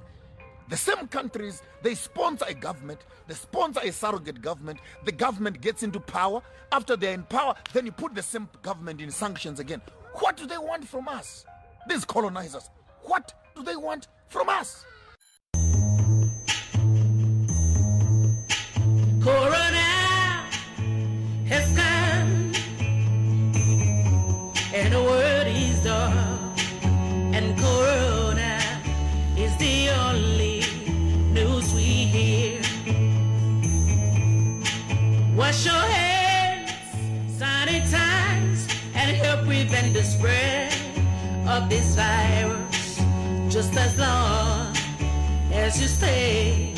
The 0.68 0.76
same 0.76 1.06
countries, 1.08 1.62
they 1.82 1.94
sponsor 1.94 2.44
a 2.48 2.54
government, 2.54 3.06
they 3.28 3.34
sponsor 3.34 3.80
a 3.82 3.92
surrogate 3.92 4.40
government, 4.42 4.80
the 5.04 5.12
government 5.12 5.60
gets 5.60 5.82
into 5.82 6.00
power. 6.00 6.42
After 6.72 6.96
they're 6.96 7.14
in 7.14 7.22
power, 7.24 7.54
then 7.72 7.86
you 7.86 7.92
put 7.92 8.14
the 8.14 8.22
same 8.22 8.48
government 8.62 9.00
in 9.00 9.10
sanctions 9.10 9.60
again. 9.60 9.80
What 10.14 10.36
do 10.36 10.46
they 10.46 10.58
want 10.58 10.86
from 10.86 11.08
us? 11.08 11.44
These 11.88 12.04
colonizers, 12.04 12.70
what 13.02 13.32
do 13.54 13.62
they 13.62 13.76
want 13.76 14.08
from 14.28 14.48
us? 14.48 14.84
has 21.46 21.66
come, 21.76 22.52
and 24.72 24.92
the 24.94 25.02
is 25.48 25.84
and 27.34 27.58
corona 27.58 28.60
is 29.36 29.56
the 29.56 29.90
only 30.06 30.62
news 31.32 31.74
we 31.74 32.06
hear. 32.14 32.60
Wash 35.34 35.66
your 35.66 35.74
hands, 35.74 36.70
sanitize, 37.36 38.62
and 38.94 39.16
help 39.16 39.44
prevent 39.44 39.92
the 39.92 40.04
spread 40.04 40.72
of 41.48 41.68
this 41.68 41.96
virus. 41.96 43.00
Just 43.52 43.76
as 43.76 43.98
long 43.98 44.72
as 45.52 45.80
you 45.80 45.88
stay 45.88 46.75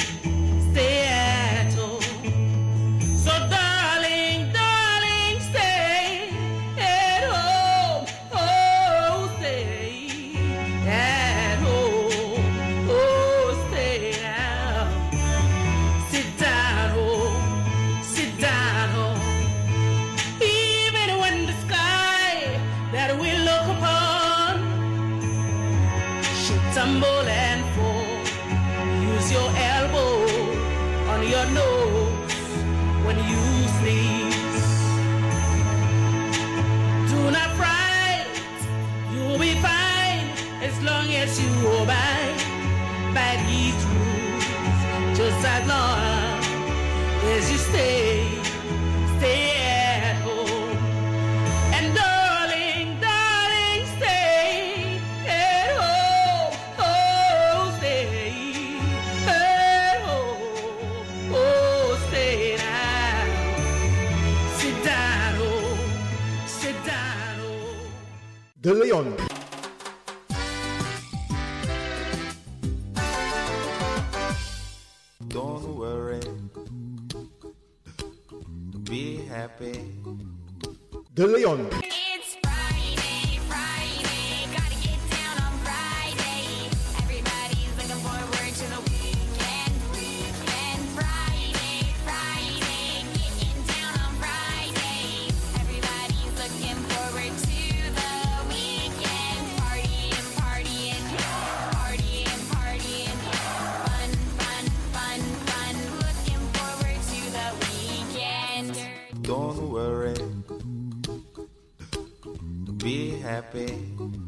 Be 112.79 113.19
happy. 113.19 114.28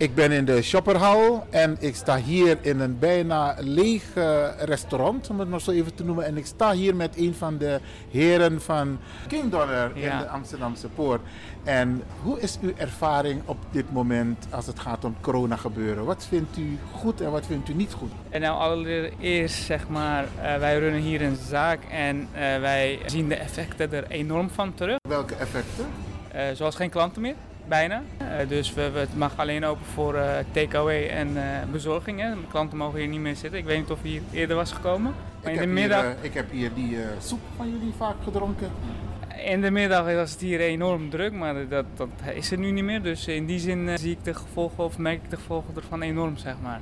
Ik 0.00 0.14
ben 0.14 0.32
in 0.32 0.44
de 0.44 0.62
shopperhal 0.62 1.46
en 1.50 1.76
ik 1.80 1.94
sta 1.94 2.16
hier 2.16 2.58
in 2.60 2.80
een 2.80 2.98
bijna 2.98 3.56
leeg 3.58 4.14
eh, 4.14 4.48
restaurant, 4.58 5.30
om 5.30 5.40
het 5.40 5.48
maar 5.48 5.60
zo 5.60 5.70
even 5.70 5.94
te 5.94 6.04
noemen. 6.04 6.24
En 6.24 6.36
ik 6.36 6.46
sta 6.46 6.72
hier 6.72 6.96
met 6.96 7.16
een 7.16 7.34
van 7.34 7.58
de 7.58 7.80
heren 8.10 8.60
van 8.60 8.98
King 9.28 9.50
Dollar 9.50 9.96
in 9.96 10.18
de 10.18 10.28
Amsterdamse 10.28 10.88
Poort. 10.88 11.20
En 11.64 12.02
hoe 12.22 12.40
is 12.40 12.58
uw 12.60 12.72
ervaring 12.76 13.42
op 13.44 13.56
dit 13.70 13.92
moment 13.92 14.46
als 14.50 14.66
het 14.66 14.78
gaat 14.80 15.04
om 15.04 15.16
corona 15.20 15.56
gebeuren? 15.56 16.04
Wat 16.04 16.26
vindt 16.28 16.58
u 16.58 16.78
goed 16.92 17.20
en 17.20 17.30
wat 17.30 17.46
vindt 17.46 17.68
u 17.68 17.74
niet 17.74 17.92
goed? 17.92 18.12
En 18.30 18.40
nou 18.40 18.58
allereerst 18.58 19.64
zeg 19.64 19.88
maar, 19.88 20.24
eh, 20.42 20.56
wij 20.56 20.78
runnen 20.78 21.00
hier 21.00 21.22
een 21.22 21.38
zaak 21.48 21.80
en 21.90 22.28
eh, 22.32 22.40
wij 22.40 22.98
zien 23.06 23.28
de 23.28 23.36
effecten 23.36 23.92
er 23.92 24.04
enorm 24.08 24.50
van 24.50 24.74
terug. 24.74 24.96
Welke 25.08 25.34
effecten? 25.34 25.86
Zoals 26.54 26.74
geen 26.76 26.90
klanten 26.90 27.22
meer, 27.22 27.34
bijna. 27.68 28.02
Eh, 28.18 28.48
dus 28.48 28.74
we, 28.74 28.80
het 28.80 29.16
mag 29.16 29.32
alleen 29.36 29.64
open 29.64 29.86
voor 29.86 30.18
takeaway 30.52 31.08
en 31.08 31.36
eh 31.36 31.42
bezorgingen. 31.72 32.36
De 32.36 32.46
klanten 32.50 32.78
mogen 32.78 32.98
hier 32.98 33.08
niet 33.08 33.20
meer 33.20 33.36
zitten. 33.36 33.58
Ik 33.58 33.64
weet 33.64 33.78
niet 33.78 33.90
of 33.90 34.04
u 34.04 34.08
hier 34.08 34.22
eerder 34.32 34.56
was 34.56 34.72
gekomen. 34.72 35.14
Maar 35.42 35.52
Ik 35.52 35.60
in 35.60 35.68
de 35.70 35.80
heb, 35.80 35.88
hier, 35.88 35.88
middag, 35.88 36.14
ik 36.20 36.34
heb 36.34 36.50
hier 36.50 36.74
die 36.74 36.98
soep 37.20 37.40
van 37.56 37.70
jullie 37.70 37.92
vaak 37.96 38.16
gedronken. 38.24 38.70
in 39.44 39.60
de 39.60 39.70
middag 39.70 40.14
was 40.14 40.30
het 40.30 40.40
hier 40.40 40.60
enorm 40.60 41.10
druk, 41.10 41.32
maar 41.32 41.68
dat, 41.68 41.84
dat 41.96 42.08
is 42.34 42.50
er 42.50 42.58
nu 42.58 42.70
niet 42.70 42.84
meer. 42.84 43.02
Dus 43.02 43.26
in 43.26 43.46
die 43.46 43.58
zin 43.58 43.98
zie 43.98 44.10
ik 44.10 44.24
de 44.24 44.34
gevolgen 44.34 44.84
of 44.84 44.98
merk 44.98 45.22
ik 45.24 45.30
de 45.30 45.36
gevolgen 45.36 45.74
ervan 45.76 46.02
enorm, 46.02 46.36
zeg 46.36 46.54
maar. 46.62 46.80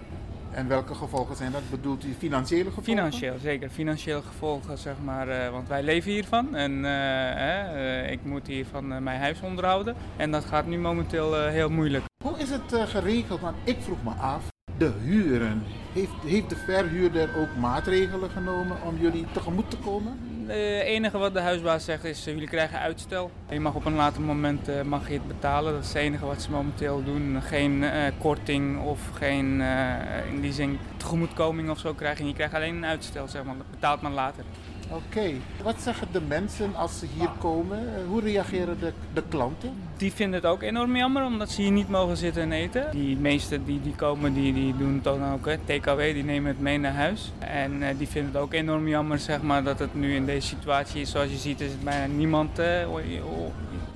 En 0.58 0.68
welke 0.68 0.94
gevolgen 0.94 1.36
zijn 1.36 1.52
dat? 1.52 1.70
Bedoelt 1.70 2.04
u 2.04 2.14
financiële 2.18 2.64
gevolgen? 2.64 2.92
Financieel, 2.92 3.38
zeker. 3.38 3.70
Financieel 3.70 4.22
gevolgen, 4.22 4.78
zeg 4.78 4.94
maar. 5.04 5.28
eh, 5.28 5.50
want 5.50 5.68
wij 5.68 5.82
leven 5.82 6.10
hiervan. 6.10 6.54
En 6.54 6.84
eh, 6.84 8.04
eh, 8.04 8.10
ik 8.10 8.24
moet 8.24 8.46
hiervan 8.46 9.02
mijn 9.02 9.20
huis 9.20 9.40
onderhouden. 9.40 9.94
En 10.16 10.30
dat 10.30 10.44
gaat 10.44 10.66
nu 10.66 10.78
momenteel 10.78 11.46
heel 11.46 11.68
moeilijk. 11.70 12.04
Hoe 12.24 12.38
is 12.38 12.50
het 12.50 12.88
geregeld? 12.88 13.40
Want 13.40 13.56
ik 13.64 13.76
vroeg 13.80 14.02
me 14.04 14.10
af, 14.10 14.42
de 14.78 14.92
huren. 15.04 15.62
Heeft, 15.92 16.22
heeft 16.26 16.50
de 16.50 16.56
verhuurder 16.56 17.28
ook 17.36 17.56
maatregelen 17.60 18.30
genomen 18.30 18.76
om 18.82 18.96
jullie 19.00 19.26
tegemoet 19.32 19.70
te 19.70 19.76
komen? 19.76 20.18
Het 20.48 20.82
enige 20.86 21.18
wat 21.18 21.32
de 21.34 21.40
huisbaas 21.40 21.84
zegt 21.84 22.04
is, 22.04 22.26
eh, 22.26 22.32
jullie 22.32 22.48
krijgen 22.48 22.78
uitstel. 22.78 23.30
Je 23.48 23.60
mag 23.60 23.74
op 23.74 23.84
een 23.84 23.94
later 23.94 24.22
moment 24.22 24.68
eh, 24.68 24.82
mag 24.82 25.08
je 25.08 25.14
het 25.14 25.26
betalen. 25.28 25.72
Dat 25.72 25.82
is 25.82 25.88
het 25.88 25.96
enige 25.96 26.26
wat 26.26 26.42
ze 26.42 26.50
momenteel 26.50 27.04
doen. 27.04 27.42
Geen 27.42 27.84
eh, 27.84 28.12
korting 28.18 28.80
of 28.82 29.00
geen, 29.14 29.60
eh, 29.60 30.26
in 30.32 30.40
die 30.40 30.52
zin, 30.52 30.78
tegemoetkoming 30.96 31.70
of 31.70 31.78
zo 31.78 31.94
krijg 31.94 32.18
je. 32.18 32.32
Krijgt 32.32 32.54
alleen 32.54 32.76
een 32.76 32.84
uitstel, 32.86 33.28
zeg 33.28 33.44
maar. 33.44 33.56
Dat 33.56 33.70
betaalt 33.70 34.02
men 34.02 34.12
later. 34.12 34.44
Oké, 34.90 35.30
wat 35.62 35.80
zeggen 35.80 36.08
de 36.12 36.20
mensen 36.20 36.74
als 36.74 36.98
ze 36.98 37.06
hier 37.16 37.30
komen? 37.38 37.78
Eh, 37.78 38.06
Hoe 38.08 38.20
reageren 38.20 38.80
de, 38.80 38.92
de 39.12 39.22
klanten? 39.28 39.72
Die 39.98 40.12
vinden 40.12 40.40
het 40.40 40.50
ook 40.50 40.62
enorm 40.62 40.96
jammer 40.96 41.24
omdat 41.24 41.50
ze 41.50 41.62
hier 41.62 41.70
niet 41.70 41.88
mogen 41.88 42.16
zitten 42.16 42.42
en 42.42 42.52
eten. 42.52 42.90
Die 42.90 43.16
meesten 43.16 43.64
die, 43.64 43.80
die 43.82 43.94
komen, 43.94 44.32
die, 44.34 44.52
die 44.52 44.76
doen 44.76 44.94
het 44.94 45.04
dan 45.04 45.32
ook, 45.32 45.46
hè, 45.46 45.56
TKW, 45.58 45.98
die 45.98 46.24
nemen 46.24 46.48
het 46.50 46.60
mee 46.60 46.78
naar 46.78 46.92
huis. 46.94 47.32
En 47.38 47.82
eh, 47.82 47.88
die 47.98 48.08
vinden 48.08 48.32
het 48.32 48.40
ook 48.42 48.52
enorm 48.52 48.88
jammer 48.88 49.18
zeg 49.18 49.42
maar, 49.42 49.62
dat 49.64 49.78
het 49.78 49.94
nu 49.94 50.14
in 50.14 50.26
deze 50.26 50.46
situatie 50.46 51.00
is. 51.00 51.10
Zoals 51.10 51.30
je 51.30 51.36
ziet 51.36 51.60
is 51.60 51.70
het 51.70 51.84
bijna 51.84 52.06
niemand 52.06 52.58
eh, 52.58 52.66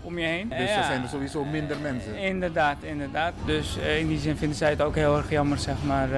om 0.02 0.18
je 0.18 0.24
heen. 0.26 0.48
Dus 0.48 0.58
Ja. 0.58 0.76
er 0.78 0.84
zijn 0.84 1.02
er 1.02 1.08
sowieso 1.08 1.44
minder 1.44 1.76
mensen. 1.82 2.16
Inderdaad, 2.16 2.76
inderdaad. 2.80 3.32
Dus 3.46 3.78
eh, 3.78 3.98
in 3.98 4.08
die 4.08 4.18
zin 4.18 4.36
vinden 4.36 4.56
zij 4.56 4.70
het 4.70 4.82
ook 4.82 4.94
heel 4.94 5.16
erg 5.16 5.30
jammer, 5.30 5.58
zeg 5.58 5.76
maar. 5.86 6.08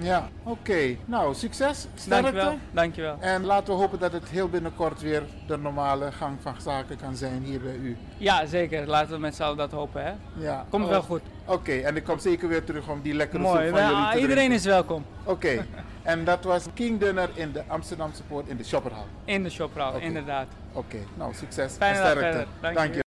Ja, 0.00 0.28
oké. 0.42 0.96
Nou, 1.04 1.34
succes. 1.34 1.86
Sterkte. 1.94 2.22
Dankjewel, 2.22 2.58
dankjewel. 2.70 3.16
En 3.20 3.44
laten 3.44 3.74
we 3.74 3.80
hopen 3.80 3.98
dat 3.98 4.12
het 4.12 4.28
heel 4.28 4.48
binnenkort 4.48 5.00
weer 5.00 5.22
de 5.46 5.56
normale 5.58 6.12
gang 6.12 6.36
van 6.42 6.54
zaken 6.58 6.96
kan 6.96 7.16
zijn 7.16 7.42
hier 7.44 7.60
bij 7.60 7.76
u. 7.82 7.96
Ja, 8.16 8.46
zeker. 8.46 8.86
Laten 8.86 9.14
we 9.14 9.20
met 9.20 9.33
z'n 9.34 9.42
allen 9.42 9.56
dat 9.56 9.70
hopen, 9.70 10.04
hè. 10.04 10.12
Ja. 10.36 10.66
Komt 10.70 10.84
Oh, 10.84 10.90
wel 10.90 11.02
goed. 11.02 11.20
Oké, 11.44 11.72
en 11.72 11.96
ik 11.96 12.04
kom 12.04 12.18
zeker 12.18 12.48
weer 12.48 12.64
terug 12.64 12.88
om 12.88 13.00
die 13.02 13.14
lekkere 13.14 13.42
Mooi. 13.42 13.66
soep 13.68 13.76
van 13.76 13.86
jullie 13.88 14.10
te 14.10 14.14
iedereen 14.14 14.34
drinken. 14.36 14.56
is 14.56 14.64
welkom. 14.64 15.04
Oké, 15.24 15.66
en 16.02 16.24
dat 16.24 16.44
was 16.44 16.64
King 16.74 17.00
Dinner 17.00 17.28
in 17.34 17.52
de 17.52 17.62
Amsterdamse 17.66 18.22
Poort 18.22 18.48
in 18.48 18.56
de 18.56 18.64
Shopperhal. 18.64 19.06
In 19.24 19.42
de 19.42 19.64
Oké. 19.68 19.98
inderdaad. 20.00 20.46
Oké, 20.72 20.96
nou 21.14 21.34
succes 21.34 21.72
Fijne 21.76 21.98
en 21.98 22.10
sterkte. 22.10 22.46
Dank 22.60 22.74
je. 22.74 22.80
Dank 22.80 22.94
je. 22.94 23.02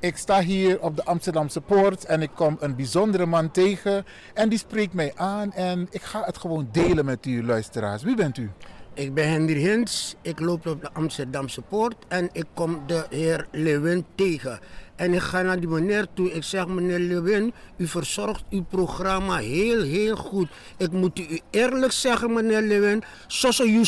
Ik 0.00 0.16
sta 0.16 0.40
hier 0.40 0.80
op 0.80 0.96
de 0.96 1.04
Amsterdamse 1.04 1.60
Poort 1.60 2.04
en 2.04 2.22
ik 2.22 2.30
kom 2.34 2.56
een 2.60 2.76
bijzondere 2.76 3.26
man 3.26 3.50
tegen 3.50 4.04
en 4.34 4.48
die 4.48 4.58
spreekt 4.58 4.92
mij 4.94 5.12
aan 5.16 5.52
en 5.52 5.86
ik 5.90 6.02
ga 6.02 6.22
het 6.24 6.38
gewoon 6.38 6.68
delen 6.72 7.04
met 7.04 7.26
u 7.26 7.44
luisteraars. 7.44 8.02
Wie 8.02 8.16
bent 8.16 8.36
u? 8.38 8.50
Ik 8.94 9.14
ben 9.14 9.28
Henry 9.28 9.60
Hins, 9.60 10.14
ik 10.22 10.40
loop 10.40 10.66
op 10.66 10.80
de 10.80 10.92
Amsterdamse 10.92 11.62
poort 11.62 11.94
en 12.08 12.28
ik 12.32 12.44
kom 12.54 12.82
de 12.86 13.06
heer 13.10 13.46
Lewin 13.50 14.04
tegen. 14.14 14.58
En 14.96 15.14
ik 15.14 15.20
ga 15.20 15.42
naar 15.42 15.60
die 15.60 15.68
meneer 15.68 16.06
toe. 16.14 16.32
Ik 16.32 16.42
zeg, 16.42 16.66
meneer 16.66 16.98
Lewin, 16.98 17.52
u 17.76 17.86
verzorgt 17.86 18.44
uw 18.50 18.62
programma 18.62 19.36
heel, 19.36 19.82
heel 19.82 20.16
goed. 20.16 20.48
Ik 20.76 20.92
moet 20.92 21.18
u 21.18 21.40
eerlijk 21.50 21.92
zeggen, 21.92 22.32
meneer 22.32 22.62
Lewin, 22.62 23.02
zoals 23.26 23.60
u 23.60 23.82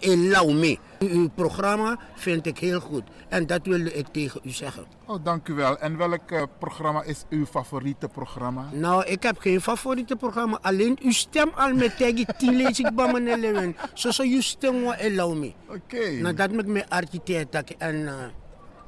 in 0.00 0.28
lauw 0.28 0.50
mee. 0.50 0.78
Uw 0.98 1.28
programma 1.28 1.98
vind 2.14 2.46
ik 2.46 2.58
heel 2.58 2.80
goed. 2.80 3.02
En 3.28 3.46
dat 3.46 3.60
wilde 3.66 3.92
ik 3.92 4.06
tegen 4.06 4.40
u 4.44 4.50
zeggen. 4.50 4.84
Oh, 5.06 5.24
dank 5.24 5.48
u 5.48 5.54
wel. 5.54 5.78
En 5.78 5.96
welk 5.96 6.30
eh, 6.30 6.42
programma 6.58 7.02
is 7.02 7.24
uw 7.30 7.46
favoriete 7.46 8.08
programma? 8.08 8.68
Nou, 8.72 9.04
ik 9.04 9.22
heb 9.22 9.38
geen 9.38 9.60
favoriete 9.60 10.16
programma. 10.16 10.58
Alleen 10.62 10.98
uw 11.02 11.12
stem 11.12 11.50
al 11.54 11.74
met 11.74 11.96
tegen 11.96 12.36
tien 12.38 12.56
lees 12.56 12.78
ik 12.80 12.94
bij 12.94 13.12
meneer 13.12 13.36
Lewin. 13.36 13.76
Zo 13.94 14.10
zou 14.10 14.28
uw 14.28 14.40
stem 14.40 14.82
wel 14.82 14.94
allow 14.94 15.38
me. 15.38 15.52
Oké. 15.68 16.10
Nou, 16.10 16.34
dat 16.34 16.50
met 16.50 16.66
mijn 16.66 16.88
architect 16.88 17.76
en 17.78 18.08
eh, 18.08 18.14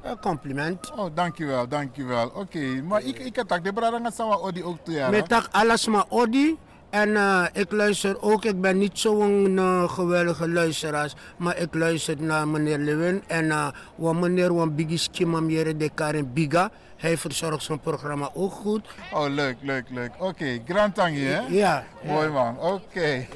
een 0.06 0.20
compliment. 0.20 0.92
Oh, 0.96 1.06
dank 1.14 1.38
u 1.38 1.46
wel, 1.46 1.68
dank 1.68 1.96
u 1.96 2.04
wel. 2.04 2.28
Oké, 2.34 2.82
maar 2.88 3.02
ik, 3.02 3.18
ik 3.18 3.36
heb 3.36 3.58
de 3.62 3.72
brada 3.72 3.98
nga 3.98 4.10
sawa 4.10 4.34
odi 4.34 4.62
ook 4.64 4.78
toe 4.82 4.94
ja. 4.94 5.10
Met 5.10 5.28
dat 5.28 5.48
alles 5.52 5.86
maar 5.86 6.04
Odi. 6.08 6.58
En 6.90 7.16
eh, 7.16 7.44
ik 7.52 7.72
luister 7.72 8.22
ook, 8.22 8.44
ik 8.44 8.60
ben 8.60 8.78
niet 8.78 8.98
zo'n 8.98 9.56
uh, 9.56 9.88
geweldige 9.88 10.48
luisteraar, 10.48 11.12
maar 11.36 11.58
ik 11.58 11.74
luister 11.74 12.22
naar 12.22 12.48
meneer 12.48 12.78
Lewin. 12.78 13.22
En 13.26 13.44
uh, 13.44 13.68
wat 13.96 14.14
meneer 14.14 14.54
Wan 14.54 14.74
Biggie 14.74 14.98
Skimamiere 14.98 15.76
de 15.76 16.24
Biga, 16.32 16.70
hij 16.96 17.16
verzorgt 17.16 17.62
zijn 17.62 17.80
programma 17.80 18.30
ook 18.34 18.52
goed. 18.52 18.86
Oh, 19.12 19.26
leuk, 19.28 19.56
leuk, 19.60 19.84
leuk. 19.90 20.10
Oké, 20.18 20.62
Grand 20.66 20.94
Tangi, 20.94 21.24
hè? 21.24 21.40
Ja. 21.48 21.84
Mooi 22.04 22.28
man, 22.28 22.60
oké. 22.60 23.26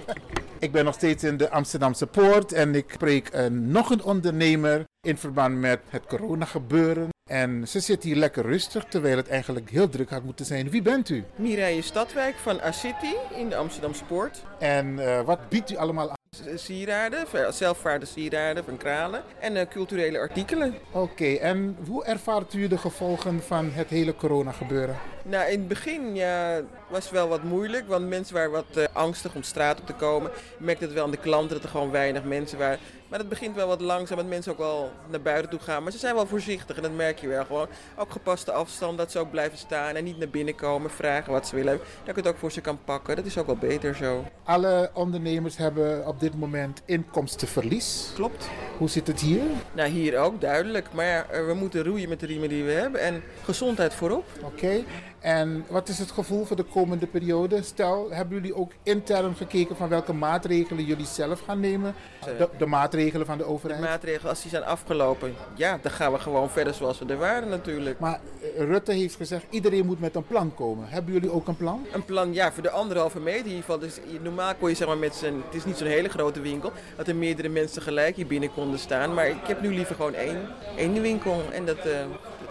ik 0.58 0.72
ben 0.72 0.84
nog 0.84 0.94
steeds 0.94 1.24
in 1.24 1.36
de 1.36 1.50
Amsterdamse 1.50 2.06
Poort 2.06 2.52
en 2.52 2.74
ik 2.74 2.90
spreek 2.92 3.34
uh, 3.34 3.46
nog 3.46 3.90
een 3.90 4.02
ondernemer 4.02 4.84
in 5.00 5.18
verband 5.18 5.56
met 5.56 5.80
het 5.88 6.06
corona 6.06 6.44
gebeuren. 6.44 7.08
En 7.30 7.68
ze 7.68 7.80
zit 7.80 8.02
hier 8.02 8.16
lekker 8.16 8.42
rustig, 8.42 8.84
terwijl 8.84 9.16
het 9.16 9.28
eigenlijk 9.28 9.70
heel 9.70 9.88
druk 9.88 10.10
had 10.10 10.24
moeten 10.24 10.46
zijn. 10.46 10.70
Wie 10.70 10.82
bent 10.82 11.08
u? 11.08 11.24
Mireille 11.36 11.82
Stadwijk 11.82 12.34
van 12.34 12.60
A-City 12.60 13.14
in 13.34 13.48
de 13.48 13.56
Amsterdamse 13.56 14.04
Poort. 14.04 14.42
En 14.58 14.86
uh, 14.86 15.20
wat 15.20 15.48
biedt 15.48 15.70
u 15.70 15.76
allemaal 15.76 16.10
aan? 16.10 16.19
Sieraden, 16.54 17.26
zelfvaarde 17.50 18.06
sieraden 18.06 18.64
van 18.64 18.76
kralen 18.76 19.22
en 19.40 19.56
uh, 19.56 19.62
culturele 19.70 20.18
artikelen. 20.18 20.74
Oké, 20.90 20.98
okay, 20.98 21.36
en 21.36 21.76
hoe 21.86 22.04
ervaart 22.04 22.54
u 22.54 22.68
de 22.68 22.78
gevolgen 22.78 23.42
van 23.42 23.70
het 23.70 23.88
hele 23.88 24.16
corona 24.16 24.52
gebeuren? 24.52 24.96
Nou, 25.22 25.50
in 25.50 25.58
het 25.58 25.68
begin 25.68 26.14
ja, 26.14 26.60
was 26.88 27.04
het 27.04 27.12
wel 27.12 27.28
wat 27.28 27.42
moeilijk, 27.42 27.88
want 27.88 28.08
mensen 28.08 28.34
waren 28.34 28.50
wat 28.50 28.76
uh, 28.76 28.84
angstig 28.92 29.34
om 29.34 29.42
straat 29.42 29.80
op 29.80 29.86
te 29.86 29.92
komen. 29.92 30.30
Je 30.58 30.64
merkte 30.64 30.84
het 30.84 30.92
wel 30.92 31.04
aan 31.04 31.10
de 31.10 31.16
klanten 31.16 31.54
dat 31.54 31.64
er 31.64 31.70
gewoon 31.70 31.90
weinig 31.90 32.24
mensen 32.24 32.58
waren. 32.58 32.78
Maar 33.10 33.18
het 33.18 33.28
begint 33.28 33.54
wel 33.54 33.66
wat 33.66 33.80
langzaam, 33.80 34.16
dat 34.16 34.26
mensen 34.26 34.52
ook 34.52 34.58
wel 34.58 34.90
naar 35.10 35.20
buiten 35.20 35.50
toe 35.50 35.60
gaan. 35.60 35.82
Maar 35.82 35.92
ze 35.92 35.98
zijn 35.98 36.14
wel 36.14 36.26
voorzichtig 36.26 36.76
en 36.76 36.82
dat 36.82 36.92
merk 36.92 37.18
je 37.18 37.28
wel 37.28 37.44
gewoon. 37.44 37.66
Ook 37.96 38.10
gepaste 38.10 38.52
afstand, 38.52 38.98
dat 38.98 39.10
ze 39.10 39.18
ook 39.18 39.30
blijven 39.30 39.58
staan 39.58 39.94
en 39.94 40.04
niet 40.04 40.18
naar 40.18 40.28
binnen 40.28 40.54
komen, 40.54 40.90
vragen 40.90 41.32
wat 41.32 41.46
ze 41.46 41.54
willen. 41.54 41.78
Dat 42.04 42.14
je 42.14 42.20
het 42.20 42.26
ook 42.26 42.36
voor 42.36 42.52
ze 42.52 42.60
kan 42.60 42.78
pakken, 42.84 43.16
dat 43.16 43.24
is 43.24 43.38
ook 43.38 43.46
wel 43.46 43.56
beter 43.56 43.94
zo. 43.94 44.24
Alle 44.44 44.90
ondernemers 44.94 45.56
hebben 45.56 46.06
op 46.06 46.20
dit 46.20 46.34
moment 46.38 46.82
inkomstenverlies. 46.84 48.10
Klopt. 48.14 48.48
Hoe 48.78 48.88
zit 48.88 49.06
het 49.06 49.20
hier? 49.20 49.42
Nou, 49.72 49.88
hier 49.88 50.18
ook 50.18 50.40
duidelijk. 50.40 50.92
Maar 50.92 51.06
ja, 51.06 51.26
we 51.46 51.54
moeten 51.54 51.84
roeien 51.84 52.08
met 52.08 52.20
de 52.20 52.26
riemen 52.26 52.48
die 52.48 52.64
we 52.64 52.72
hebben 52.72 53.00
en 53.00 53.22
gezondheid 53.44 53.94
voorop. 53.94 54.24
Oké. 54.42 54.46
Okay. 54.46 54.84
En 55.20 55.64
wat 55.68 55.88
is 55.88 55.98
het 55.98 56.10
gevoel 56.10 56.44
voor 56.44 56.56
de 56.56 56.62
komende 56.62 57.06
periode? 57.06 57.62
Stel, 57.62 58.10
hebben 58.10 58.36
jullie 58.36 58.54
ook 58.54 58.72
intern 58.82 59.34
gekeken 59.34 59.76
van 59.76 59.88
welke 59.88 60.12
maatregelen 60.12 60.84
jullie 60.84 61.06
zelf 61.06 61.40
gaan 61.40 61.60
nemen? 61.60 61.94
De, 62.24 62.48
de 62.58 62.66
maatregelen 62.66 63.26
van 63.26 63.38
de 63.38 63.44
overheid? 63.44 63.80
De 63.80 63.86
maatregelen, 63.86 64.30
als 64.30 64.42
die 64.42 64.50
zijn 64.50 64.64
afgelopen, 64.64 65.34
ja, 65.54 65.78
dan 65.82 65.92
gaan 65.92 66.12
we 66.12 66.18
gewoon 66.18 66.50
verder 66.50 66.74
zoals 66.74 66.98
we 66.98 67.04
er 67.06 67.18
waren 67.18 67.48
natuurlijk. 67.48 67.98
Maar 67.98 68.20
Rutte 68.56 68.92
heeft 68.92 69.16
gezegd, 69.16 69.44
iedereen 69.50 69.86
moet 69.86 70.00
met 70.00 70.14
een 70.14 70.26
plan 70.26 70.54
komen. 70.54 70.88
Hebben 70.88 71.12
jullie 71.12 71.32
ook 71.32 71.48
een 71.48 71.56
plan? 71.56 71.86
Een 71.92 72.04
plan, 72.04 72.34
ja, 72.34 72.52
voor 72.52 72.62
de 72.62 72.70
anderhalve 72.70 73.20
meter 73.20 73.40
in 73.40 73.46
ieder 73.46 73.60
geval. 73.60 73.78
Dus 73.78 74.00
normaal 74.22 74.54
kon 74.54 74.68
je 74.68 74.74
zeg 74.74 74.86
maar 74.86 74.98
met 74.98 75.14
z'n, 75.14 75.42
het 75.44 75.54
is 75.54 75.64
niet 75.64 75.76
zo'n 75.76 75.86
hele 75.86 76.08
grote 76.08 76.40
winkel, 76.40 76.72
dat 76.96 77.08
er 77.08 77.16
meerdere 77.16 77.48
mensen 77.48 77.78
tegelijk 77.78 78.16
hier 78.16 78.26
binnen 78.26 78.52
konden 78.52 78.78
staan. 78.78 79.14
Maar 79.14 79.28
ik 79.28 79.46
heb 79.46 79.60
nu 79.60 79.74
liever 79.74 79.94
gewoon 79.94 80.14
één, 80.14 80.48
één 80.76 81.00
winkel 81.00 81.42
en 81.52 81.64
dat... 81.64 81.86
Uh, 81.86 81.92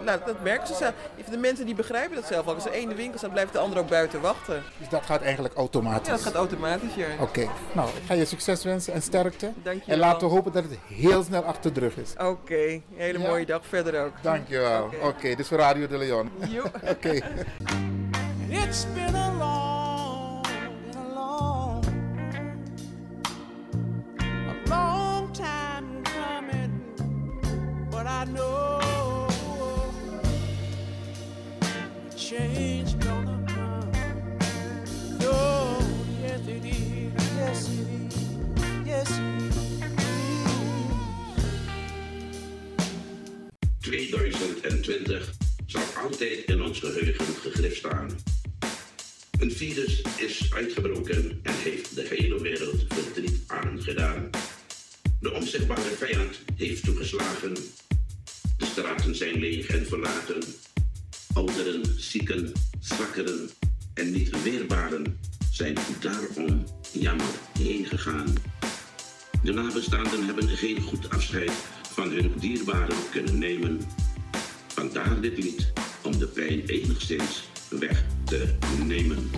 nou, 0.04 0.20
dat 0.26 0.42
merken 0.42 0.66
ze 0.66 0.74
zelf. 0.74 0.94
De 1.30 1.36
mensen 1.36 1.66
die 1.66 1.74
begrijpen 1.74 2.14
dat 2.16 2.26
zelf 2.26 2.46
al. 2.46 2.54
Als 2.54 2.64
er 2.64 2.72
één 2.72 2.96
winkel 2.96 3.18
staat, 3.18 3.32
blijft 3.32 3.52
de 3.52 3.58
ander 3.58 3.78
ook 3.78 3.88
buiten 3.88 4.20
wachten. 4.20 4.62
Dus 4.78 4.88
dat 4.88 5.02
gaat 5.04 5.22
eigenlijk 5.22 5.54
automatisch? 5.54 6.06
Ja, 6.06 6.12
dat 6.12 6.22
gaat 6.22 6.34
automatisch, 6.34 6.94
ja. 6.94 7.06
Oké. 7.12 7.22
Okay. 7.22 7.48
Nou, 7.72 7.88
ik 7.88 8.02
ga 8.06 8.14
je 8.14 8.24
succes 8.24 8.64
wensen 8.64 8.92
en 8.92 9.02
sterkte. 9.02 9.52
Dank 9.62 9.82
je 9.82 9.92
En 9.92 9.98
laten 9.98 10.28
we 10.28 10.34
hopen 10.34 10.52
dat 10.52 10.62
het 10.62 10.78
heel 10.86 11.22
snel 11.22 11.42
achter 11.42 11.72
de 11.72 11.80
rug 11.80 11.96
is. 11.96 12.12
Oké. 12.12 12.24
Okay. 12.24 12.82
Hele 12.94 13.18
ja. 13.18 13.28
mooie 13.28 13.46
dag 13.46 13.66
verder 13.66 14.04
ook. 14.04 14.12
Dank 14.22 14.48
je 14.48 14.58
wel. 14.58 14.82
Oké, 14.82 14.94
okay. 14.96 15.08
okay, 15.08 15.30
dit 15.30 15.38
is 15.38 15.48
voor 15.48 15.58
Radio 15.58 15.86
de 15.86 15.98
Leon. 15.98 16.30
Oké. 16.82 16.90
okay. 16.90 17.22
It's 18.48 18.84
been 18.94 19.14
a 19.14 19.32
long, 19.38 20.42
been 20.42 20.96
a 20.96 21.14
long, 21.14 21.84
a 24.18 24.68
long 24.68 25.32
time 25.32 26.02
coming, 26.02 26.82
but 27.90 28.06
I 28.06 28.24
know 28.24 28.99
change 32.30 32.96
gonna 33.00 33.42
come. 33.48 33.90
No, 35.18 35.78
yes 36.22 36.46
it 36.46 36.64
is, 36.64 37.12
yes 37.36 37.68
it 37.68 37.88
is, 38.06 38.16
yes 38.86 39.10
it 39.10 39.42
is. 39.42 39.56
2020 43.80 45.32
zal 45.66 45.82
altijd 46.02 46.44
in 46.44 46.62
ons 46.62 46.78
geheugen 46.78 47.26
gegrift 47.26 47.76
staan. 47.76 48.10
Een 49.38 49.52
virus 49.52 50.02
is 50.16 50.52
uitgebroken 50.54 51.40
en 51.42 51.54
heeft 51.54 51.94
de 51.94 52.06
hele 52.10 52.40
wereld 52.42 52.84
verdriet 52.88 53.42
aangedaan. 53.46 54.30
De 55.20 55.32
onzichtbare 55.32 55.80
vijand 55.80 56.40
heeft 56.56 56.84
toegeslagen. 56.84 57.54
De 58.56 58.64
straten 58.64 59.14
zijn 59.14 59.38
leeg 59.38 59.66
en 59.66 59.86
verlaten. 59.86 60.42
Ouderen, 61.34 61.82
zieken, 61.96 62.52
zwakkeren 62.80 63.50
en 63.94 64.10
niet 64.10 64.42
weerbaren 64.42 65.18
zijn 65.50 65.76
daarom 66.00 66.64
jammer 66.92 67.26
heen 67.58 67.84
gegaan. 67.84 68.32
De 69.42 69.52
nabestaanden 69.52 70.24
hebben 70.24 70.48
geen 70.48 70.80
goed 70.80 71.10
afscheid 71.10 71.52
van 71.92 72.10
hun 72.10 72.32
dierbaren 72.38 72.96
kunnen 73.10 73.38
nemen. 73.38 73.80
Vandaar 74.66 75.20
dit 75.20 75.38
lied 75.38 75.72
om 76.02 76.18
de 76.18 76.26
pijn 76.26 76.66
enigszins 76.66 77.48
weg 77.68 78.04
te 78.24 78.54
nemen. 78.86 79.30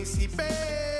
príncipe. 0.00 0.99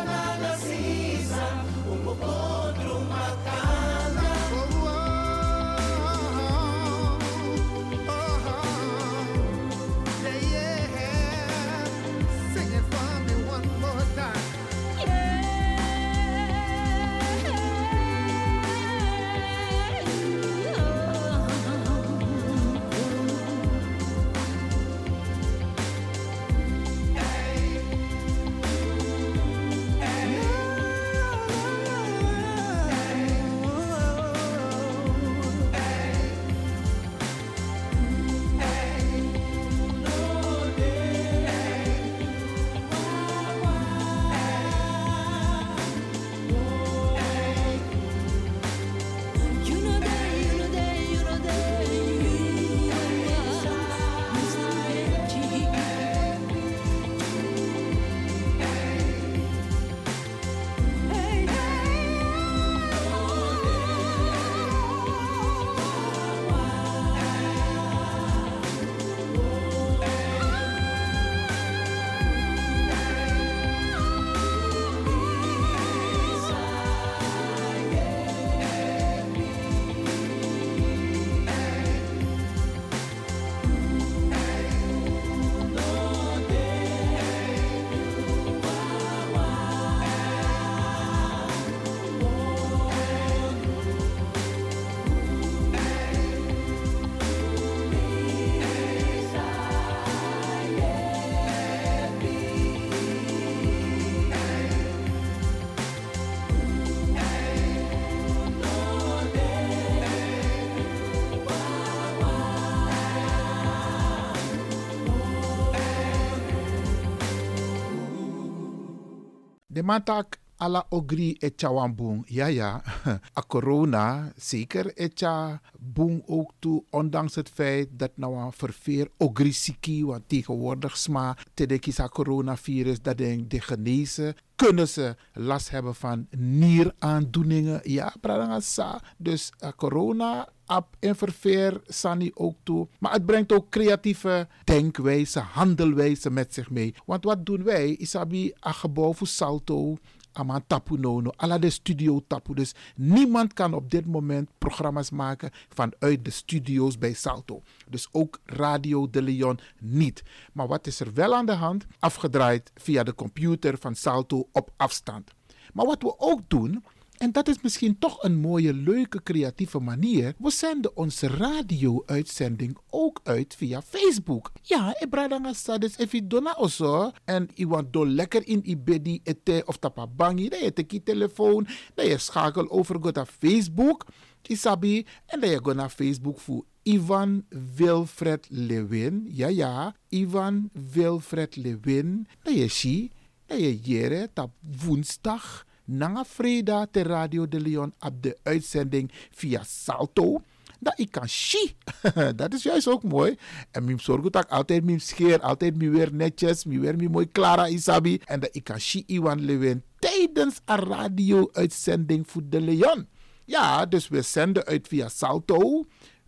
De 119.81 119.87
matak 119.87 120.37
ala 120.57 120.85
ogri 120.89 121.37
etja 121.41 121.71
wambung. 121.73 122.25
Ja, 122.27 122.45
ja. 122.45 122.83
A 123.39 123.41
corona, 123.47 124.31
zeker 124.37 124.93
etja 124.93 125.61
boom 125.79 126.21
ook 126.25 126.51
toe. 126.59 126.83
Ondanks 126.89 127.35
het 127.35 127.49
feit 127.49 127.89
dat 127.91 128.11
nou 128.15 128.37
een 128.37 128.51
verveer 128.51 129.09
ogri 129.17 129.51
siki, 129.53 130.05
want 130.05 130.29
tegenwoordig 130.29 130.97
sma, 130.97 131.37
tedekisa 131.53 132.07
coronavirus, 132.07 133.01
dat 133.01 133.17
denk 133.17 133.49
de 133.49 133.61
genezen 133.61 134.35
kunnen 134.55 134.87
ze 134.87 135.15
last 135.33 135.69
hebben 135.69 135.95
van 135.95 136.27
nieraandoeningen. 136.37 137.79
Ja, 137.83 138.13
pradangasa. 138.19 139.01
Dus 139.17 139.51
a 139.63 139.73
corona 139.75 140.47
in 140.71 140.83
en 140.99 141.15
verveer 141.15 141.81
Sani 141.85 142.31
ook 142.33 142.55
toe. 142.63 142.87
Maar 142.99 143.11
het 143.11 143.25
brengt 143.25 143.51
ook 143.51 143.69
creatieve 143.69 144.47
denkwijze, 144.63 145.39
handelwijze 145.39 146.29
met 146.29 146.53
zich 146.53 146.69
mee. 146.69 146.93
Want 147.05 147.23
wat 147.23 147.45
doen 147.45 147.63
wij? 147.63 147.95
Isabi, 147.95 148.53
een 148.59 148.73
gebouw 148.73 149.13
voor 149.13 149.27
salto, 149.27 149.97
aman 150.31 150.63
tapu 150.67 150.99
nono, 150.99 151.31
ala 151.35 151.57
de 151.57 151.69
studio 151.69 152.21
tapu. 152.27 152.53
Dus 152.53 152.73
niemand 152.95 153.53
kan 153.53 153.73
op 153.73 153.91
dit 153.91 154.05
moment 154.05 154.49
programma's 154.57 155.09
maken 155.09 155.51
vanuit 155.69 156.25
de 156.25 156.31
studio's 156.31 156.97
bij 156.97 157.13
Salto. 157.13 157.61
Dus 157.89 158.07
ook 158.11 158.39
Radio 158.45 159.09
de 159.09 159.21
Leon 159.21 159.59
niet. 159.79 160.23
Maar 160.53 160.67
wat 160.67 160.87
is 160.87 160.99
er 160.99 161.13
wel 161.13 161.35
aan 161.35 161.45
de 161.45 161.55
hand? 161.55 161.85
Afgedraaid 161.99 162.71
via 162.75 163.03
de 163.03 163.15
computer 163.15 163.77
van 163.77 163.95
Salto 163.95 164.47
op 164.51 164.71
afstand. 164.77 165.31
Maar 165.73 165.85
wat 165.85 166.01
we 166.01 166.19
ook 166.19 166.41
doen, 166.47 166.83
en 167.21 167.31
dat 167.31 167.47
is 167.47 167.61
misschien 167.61 167.99
toch 167.99 168.23
een 168.23 168.35
mooie, 168.39 168.73
leuke, 168.73 169.23
creatieve 169.23 169.79
manier. 169.79 170.33
We 170.37 170.51
zenden 170.51 170.97
onze 170.97 171.27
radio-uitzending 171.27 172.77
ook 172.89 173.19
uit 173.23 173.55
via 173.55 173.81
Facebook. 173.81 174.51
Ja, 174.61 174.95
Ibradanga 174.99 175.53
Sadis, 175.53 175.95
if 175.95 176.11
je 176.11 176.27
dona 176.27 176.55
oso. 176.57 177.11
En 177.25 177.49
je 177.53 177.67
want 177.67 177.93
do 177.93 178.05
lekker 178.07 178.47
in 178.47 178.69
ibedi 178.69 179.19
ete 179.23 179.63
of 179.65 179.77
tapabangi. 179.77 180.49
Dan 180.49 180.63
je 180.63 180.73
teki 180.73 181.03
telefoon. 181.03 181.67
Dan 181.93 182.05
je 182.05 182.17
schakel 182.17 182.69
over 182.69 183.13
naar 183.13 183.29
Facebook. 183.39 184.05
Isabi. 184.41 185.05
En 185.25 185.39
dan 185.39 185.49
je 185.49 185.59
go 185.63 185.73
naar 185.73 185.89
Facebook 185.89 186.39
voor 186.39 186.65
Ivan 186.83 187.45
Wilfred 187.75 188.47
Lewin. 188.49 189.27
Ja, 189.29 189.47
ja. 189.47 189.95
Ivan 190.09 190.69
Wilfred 190.91 191.55
Lewin. 191.55 192.27
Dan 192.43 192.55
je 192.55 192.67
zie. 192.67 193.11
Dan 193.45 193.59
je 193.59 193.79
jere 193.79 194.29
tap 194.33 194.51
woensdag. 194.85 195.69
Nanga 195.91 196.23
Freda 196.23 196.87
ter 196.91 197.07
Radio 197.07 197.47
de 197.47 197.59
Leon 197.59 197.93
op 197.99 198.23
de 198.23 198.37
uitzending 198.43 199.11
via 199.31 199.63
Salto. 199.63 200.41
Dat 200.79 200.99
ik 200.99 201.11
kan 201.11 201.29
zie. 201.29 201.75
dat 202.35 202.53
is 202.53 202.63
juist 202.63 202.87
ook 202.87 203.03
mooi. 203.03 203.37
En 203.71 203.83
mijn 203.83 203.99
zorg 203.99 204.29
dat 204.29 204.43
ik 204.43 204.49
altijd 204.49 204.83
mijn 204.83 205.01
scheer, 205.01 205.39
altijd 205.39 205.77
mijn 205.77 205.91
weer 205.91 206.13
netjes, 206.13 206.65
mijn 206.65 206.79
weer 206.79 206.95
mijn 206.95 207.11
mooi 207.11 207.27
Clara 207.31 207.67
Isabi. 207.67 208.21
En 208.25 208.39
dat 208.39 208.49
ik 208.55 208.63
kan 208.63 208.79
Iwan 209.05 209.41
Lewin 209.45 209.83
tijdens 209.99 210.61
een 210.65 210.75
radio-uitzending 210.75 212.29
voor 212.29 212.41
de 212.45 212.61
Leon. 212.61 213.07
Ja, 213.45 213.85
dus 213.85 214.07
we 214.07 214.21
zenden 214.21 214.65
uit 214.65 214.87
via 214.87 215.09
Salto 215.09 215.85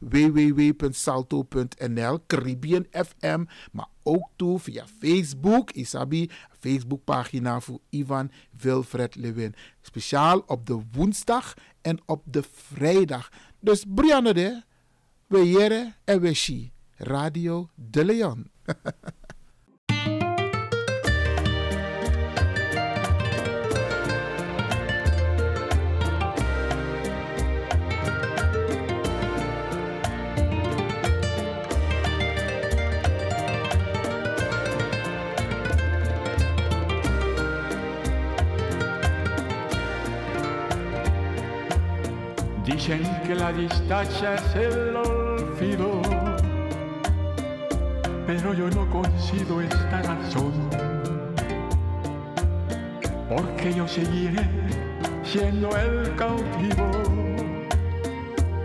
www.salto.nl, 0.09 2.19
Caribbean 2.27 2.85
FM, 2.91 3.45
maar 3.71 3.87
ook 4.03 4.29
toe 4.35 4.59
via 4.59 4.85
Facebook, 4.99 5.71
Isabi, 5.71 6.29
Facebookpagina 6.59 7.59
voor 7.59 7.79
Ivan 7.89 8.31
Wilfred 8.61 9.15
Lewin. 9.15 9.55
Speciaal 9.81 10.39
op 10.39 10.65
de 10.65 10.81
woensdag 10.91 11.53
en 11.81 11.99
op 12.05 12.21
de 12.25 12.43
vrijdag. 12.51 13.29
Dus 13.59 13.83
Brianne 13.87 14.63
we 15.27 15.49
jere 15.49 15.93
en 16.03 16.21
we 16.21 16.33
shi. 16.33 16.71
Radio 16.95 17.69
De 17.75 18.05
Leon. 18.05 18.51
Dicen 42.85 43.21
que 43.25 43.33
la 43.33 43.53
distancia 43.53 44.35
es 44.35 44.55
el 44.57 44.93
olvido, 44.97 46.01
pero 48.27 48.53
yo 48.53 48.69
no 48.71 48.89
coincido 48.89 49.61
esta 49.61 50.01
razón, 50.01 50.51
porque 53.29 53.73
yo 53.73 53.87
seguiré 53.87 54.45
siendo 55.23 55.69
el 55.77 56.13
cautivo 56.17 56.91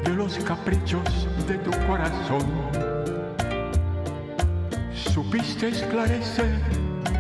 de 0.03 0.11
los 0.11 0.37
caprichos 0.39 1.29
de 1.47 1.55
tu 1.59 1.71
corazón. 1.87 2.45
Supiste 4.93 5.69
esclarecer 5.69 6.59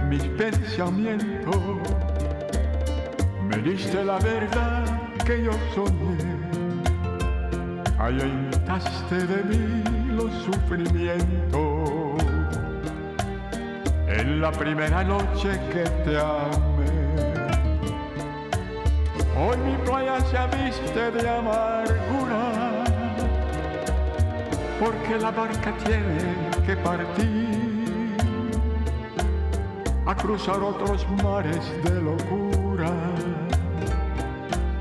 mis 0.08 0.24
pensamientos, 0.24 1.56
me 3.48 3.58
diste 3.58 4.02
la 4.02 4.18
verdad 4.18 4.84
que 5.24 5.44
yo 5.44 5.52
soñé 5.76 6.27
ahuyentaste 7.98 9.26
de 9.26 9.42
mí 9.44 9.82
los 10.12 10.32
sufrimientos. 10.44 12.22
En 14.06 14.40
la 14.40 14.50
primera 14.52 15.04
noche 15.04 15.50
que 15.72 15.84
te 16.04 16.18
amé, 16.18 16.90
hoy 19.36 19.56
mi 19.58 19.76
playa 19.84 20.20
se 20.20 20.38
viste 20.56 21.10
de 21.10 21.28
amargura, 21.28 22.84
porque 24.80 25.18
la 25.20 25.30
barca 25.30 25.74
tiene 25.84 26.66
que 26.66 26.76
partir 26.76 28.16
a 30.06 30.14
cruzar 30.14 30.60
otros 30.60 31.06
mares 31.22 31.70
de 31.84 32.00
locura. 32.00 32.90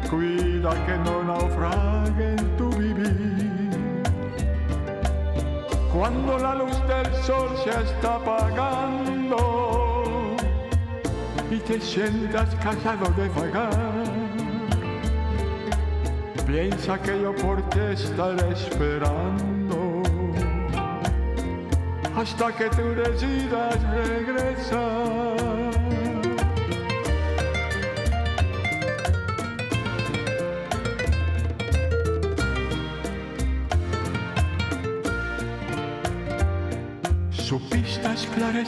Cuida 0.09 0.46
que 0.85 0.97
no 0.97 1.23
naufrague 1.23 2.31
en 2.31 2.57
tu 2.57 2.69
vivir. 2.69 4.03
Cuando 5.93 6.37
la 6.37 6.55
luz 6.55 6.77
del 6.87 7.13
sol 7.23 7.49
se 7.63 7.69
está 7.69 8.15
apagando 8.15 9.37
y 11.49 11.57
te 11.59 11.79
sientas 11.79 12.53
cansado 12.55 13.11
de 13.17 13.29
vagar, 13.29 14.03
piensa 16.45 17.01
que 17.01 17.21
yo 17.21 17.33
por 17.35 17.61
ti 17.69 17.79
estaré 17.93 18.51
esperando 18.51 20.03
hasta 22.15 22.51
que 22.51 22.69
tú 22.69 22.95
decidas 22.95 23.77
regresar. 23.93 25.26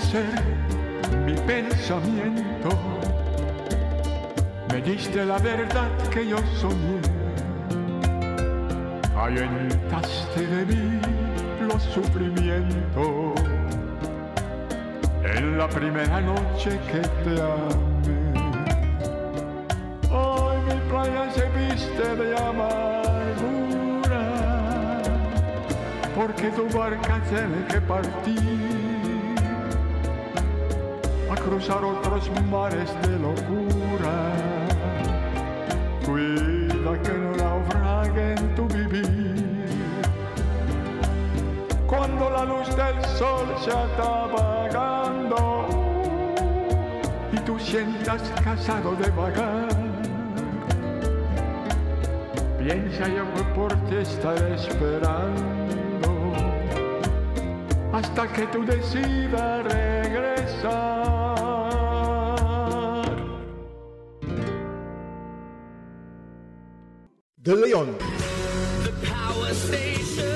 Esclarecer 0.10 0.44
mi 1.26 1.34
pensamiento, 1.34 2.70
me 4.72 4.82
diste 4.82 5.26
la 5.26 5.38
verdad 5.38 5.90
que 6.12 6.28
yo 6.28 6.38
soñé, 6.60 7.02
ahuyentaste 9.16 10.48
de 10.48 10.66
mí 10.66 11.00
los 11.68 11.84
sufrimientos. 11.84 13.34
En 15.24 15.58
la 15.58 15.68
primera 15.68 16.22
noche 16.22 16.80
que 16.92 17.02
te 17.24 17.42
amé. 17.42 18.20
Hoy 20.12 20.58
mi 20.66 20.80
playa 20.90 21.32
se 21.32 21.46
viste 21.50 22.16
de 22.16 22.38
amargura 22.38 24.24
porque 26.16 26.50
tu 26.50 26.66
barca 26.76 27.22
tiene 27.30 27.66
que 27.68 27.80
partir 27.82 28.40
a 28.40 28.59
cruzar 31.50 31.84
otros 31.84 32.30
mares 32.52 32.90
de 33.02 33.18
locura. 33.18 34.16
Cuida 36.06 36.92
que 37.02 37.14
no 37.24 37.32
naufrague 37.38 38.36
en 38.36 38.56
tu 38.56 38.68
vivir. 38.68 39.66
Cuando 41.88 42.30
la 42.30 42.46
luz 42.46 42.68
del 42.76 43.04
sol 43.18 43.48
se 43.64 43.72
está 43.72 44.26
apagando 44.26 45.66
y 47.32 47.38
tú 47.38 47.58
sientas 47.58 48.22
cansado 48.44 48.94
de 48.96 49.10
vagar, 49.10 49.70
piensa 52.60 53.08
yo 53.08 53.24
que 53.34 53.44
por 53.56 53.74
ti 53.88 53.96
estaré 53.96 54.54
esperando 54.54 56.10
hasta 57.92 58.28
que 58.28 58.46
tú 58.48 58.64
decidas 58.66 59.64
regresar. 59.64 60.99
De 67.50 67.56
Leon. 67.56 67.96
The 68.84 68.94
Power 69.02 69.54
Station. 69.54 70.28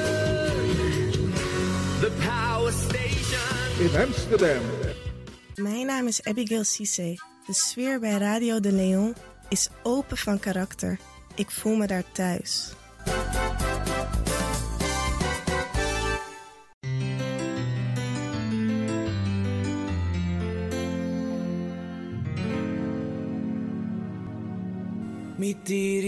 Power 2.26 2.72
Station. 2.72 3.80
In 3.80 4.02
Amsterdam. 4.02 4.62
Mijn 5.56 5.86
naam 5.86 6.08
is 6.08 6.24
Abigail 6.24 6.64
Cisse. 6.64 7.20
De 7.46 7.54
sfeer 7.54 8.00
bij 8.00 8.18
Radio 8.18 8.60
De 8.60 8.72
Leon 8.72 9.16
is 9.50 9.70
open 9.84 10.18
van 10.18 10.40
karakter. 10.40 11.00
Ik 11.36 11.52
voel 11.52 11.76
me 11.76 11.88
daar 11.88 12.04
thuis. 12.12 12.74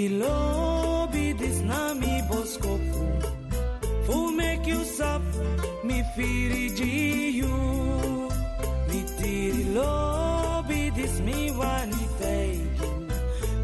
Lo 0.09 0.84
z 1.51 1.61
nami, 1.63 2.21
boskoku. 2.29 3.05
Fumek 4.05 4.67
Yusuf, 4.67 5.23
mi 5.83 6.03
firi 6.15 6.69
diju. 6.77 7.55
Mi 8.89 8.99
tiri 9.17 9.63
lobi, 9.73 10.91
dis 10.95 11.19
mi 11.25 11.51
wanitegi. 11.51 12.89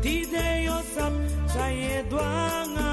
Tide 0.02 0.48
Yusuf, 0.68 1.14
sa 1.54 1.66
jedwanga. 1.70 2.91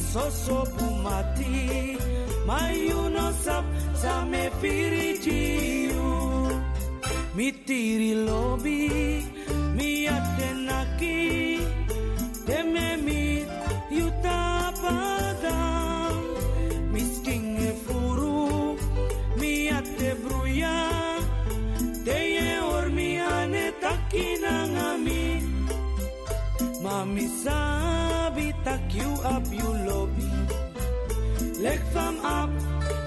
soso 0.00 0.64
pumati. 0.76 1.96
Mayuno 2.46 3.32
sap 3.44 3.64
same 3.94 4.50
pirijiu 4.60 6.10
mitiri 7.36 8.14
lobi 8.26 8.90
miatenaki 9.76 11.60
tememi 12.46 13.46
yutapada 13.98 15.58
miskinge 16.92 17.72
furu 17.84 18.76
miate 19.40 20.10
bruya. 20.22 20.76
Teye 22.04 22.50
ormiane 22.74 23.64
takinangami 23.82 25.24
mamisan 26.82 28.11
you 28.94 29.10
up, 29.24 29.44
you 29.50 29.68
love 29.88 30.10
me. 30.18 30.30
Lift 31.60 31.94
them 31.94 32.16
up, 32.24 32.50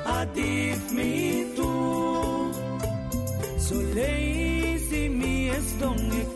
I 0.06 0.26
adif 0.26 0.92
me 0.92 1.56
too. 1.56 2.54
So 3.58 3.76
lazy 3.76 5.10
me 5.10 5.50
es 5.50 5.74
don't. 5.80 6.35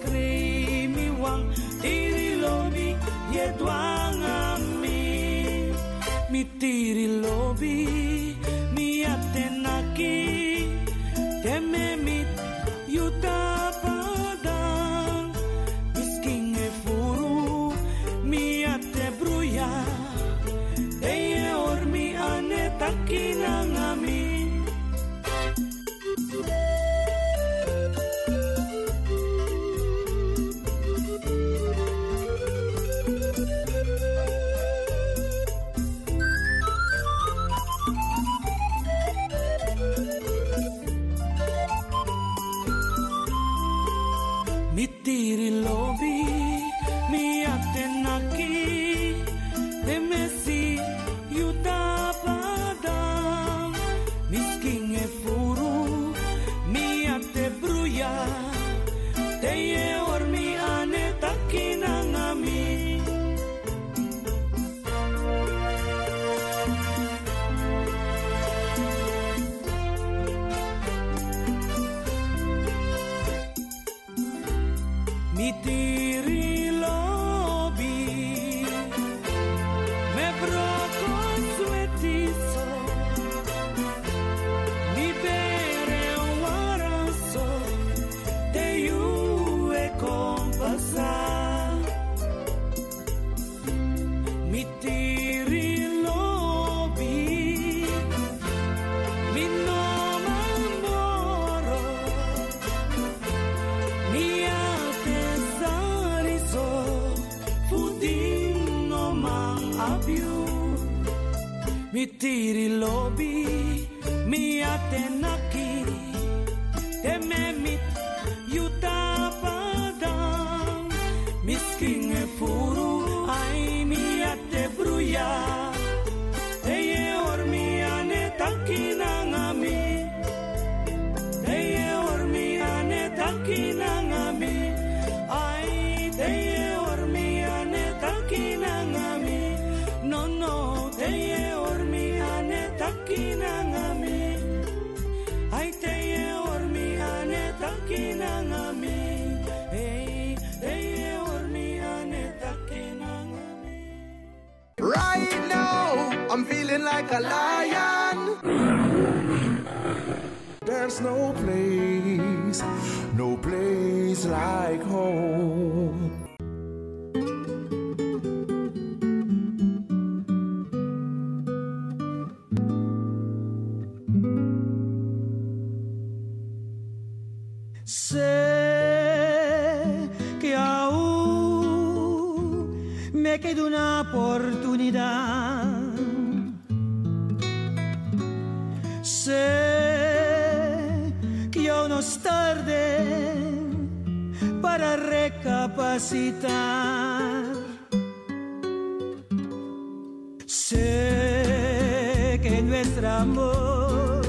Sé 200.69 202.39
que 202.43 202.61
nuestro 202.61 203.09
amor 203.09 204.21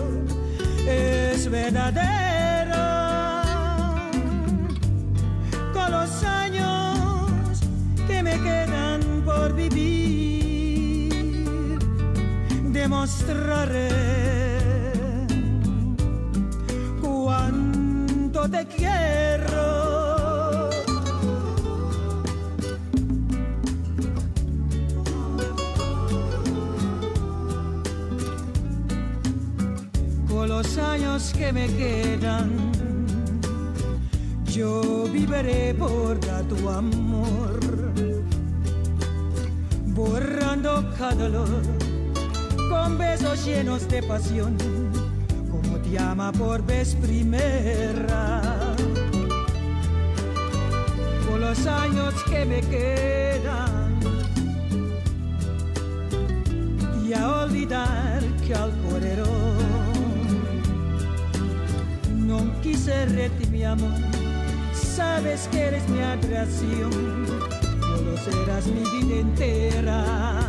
es 0.88 1.50
verdadero. 1.50 2.80
Con 5.74 5.92
los 5.92 6.24
años 6.24 7.60
que 8.06 8.22
me 8.22 8.40
quedan 8.40 9.02
por 9.22 9.54
vivir, 9.54 11.12
demostraré 12.72 13.90
cuánto 17.02 18.48
te 18.48 18.64
quiero. 18.64 19.79
Que 31.40 31.52
me 31.54 31.66
quedan, 31.68 32.50
yo 34.44 35.04
viviré 35.10 35.74
por 35.74 36.18
tu 36.50 36.68
amor, 36.68 37.58
borrando 39.86 40.84
cada 40.98 41.14
dolor 41.14 41.62
con 42.68 42.98
besos 42.98 43.46
llenos 43.46 43.88
de 43.88 44.02
pasión, 44.02 44.54
como 45.50 45.78
te 45.78 45.98
ama 45.98 46.30
por 46.30 46.62
vez 46.62 46.94
primera. 46.96 48.42
Por 51.26 51.40
los 51.40 51.66
años 51.66 52.12
que 52.28 52.44
me 52.44 52.60
quedan, 52.60 53.98
y 57.02 57.14
a 57.14 57.44
olvidar 57.44 58.20
que 58.46 58.54
al 58.54 58.72
correro 58.82 59.59
quise 62.70 63.04
reti 63.06 63.46
mi 63.50 63.64
amor, 63.64 63.90
sabes 64.72 65.48
que 65.50 65.60
eres 65.60 65.88
mi 65.88 66.00
atracción, 66.00 66.92
solo 67.80 68.16
serás 68.18 68.66
mi 68.66 68.82
vida 68.92 69.20
entera. 69.20 70.39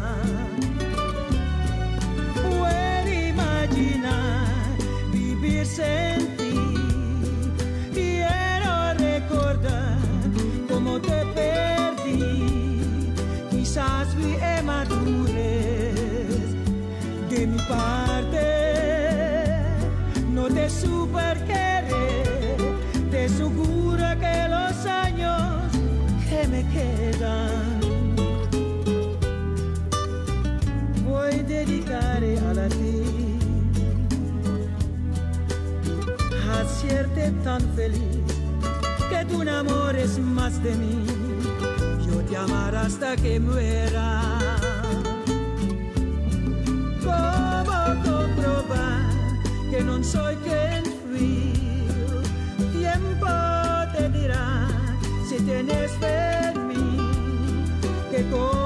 Hacerte 36.61 37.31
tan 37.43 37.61
feliz 37.75 38.21
que 39.09 39.25
tu 39.25 39.41
amor 39.41 39.95
es 39.95 40.19
más 40.19 40.61
de 40.61 40.75
mí, 40.75 41.05
yo 42.05 42.21
te 42.29 42.37
amaré 42.37 42.77
hasta 42.77 43.15
que 43.15 43.39
muera. 43.39 44.21
¿Cómo 47.03 47.77
comprobar 48.05 49.01
que 49.71 49.81
no 49.81 50.03
soy 50.03 50.35
quien 50.45 50.83
fui? 51.09 51.53
Tiempo 52.77 53.27
te 53.95 54.09
dirá 54.09 54.67
si 55.27 55.37
tienes 55.43 55.91
fe 55.93 56.51
en 56.51 56.67
mí, 56.67 56.97
que 58.11 58.23
como 58.29 58.60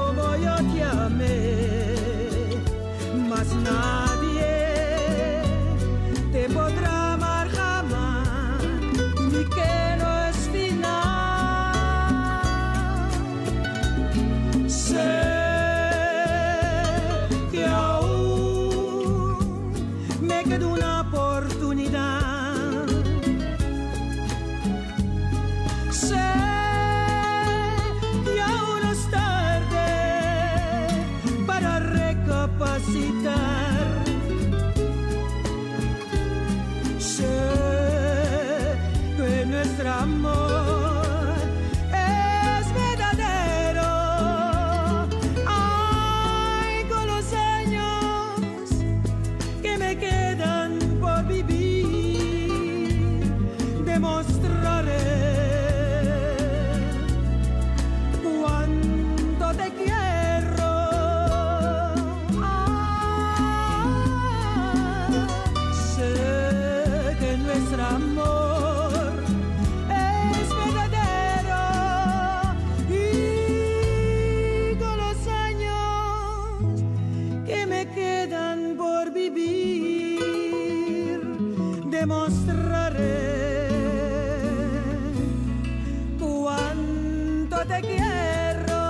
te 87.68 87.80
quiero, 87.80 88.82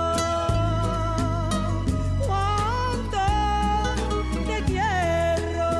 cuánto 2.25 3.25
te 4.45 4.63
quiero. 4.65 5.71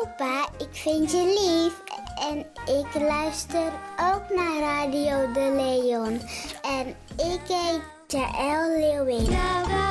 Opa, 0.00 0.48
ik 0.58 0.68
vind 0.72 1.10
je 1.10 1.24
lief. 1.40 1.86
En 2.30 2.38
ik 2.78 3.00
luister 3.00 3.72
ook 4.12 4.36
naar 4.36 4.60
Radio 4.60 5.32
de 5.32 5.52
Leon. 5.56 6.20
En 6.62 6.88
ik 7.16 7.40
heet 7.48 7.82
Jaël 8.06 8.78
Leeuwin. 8.78 9.87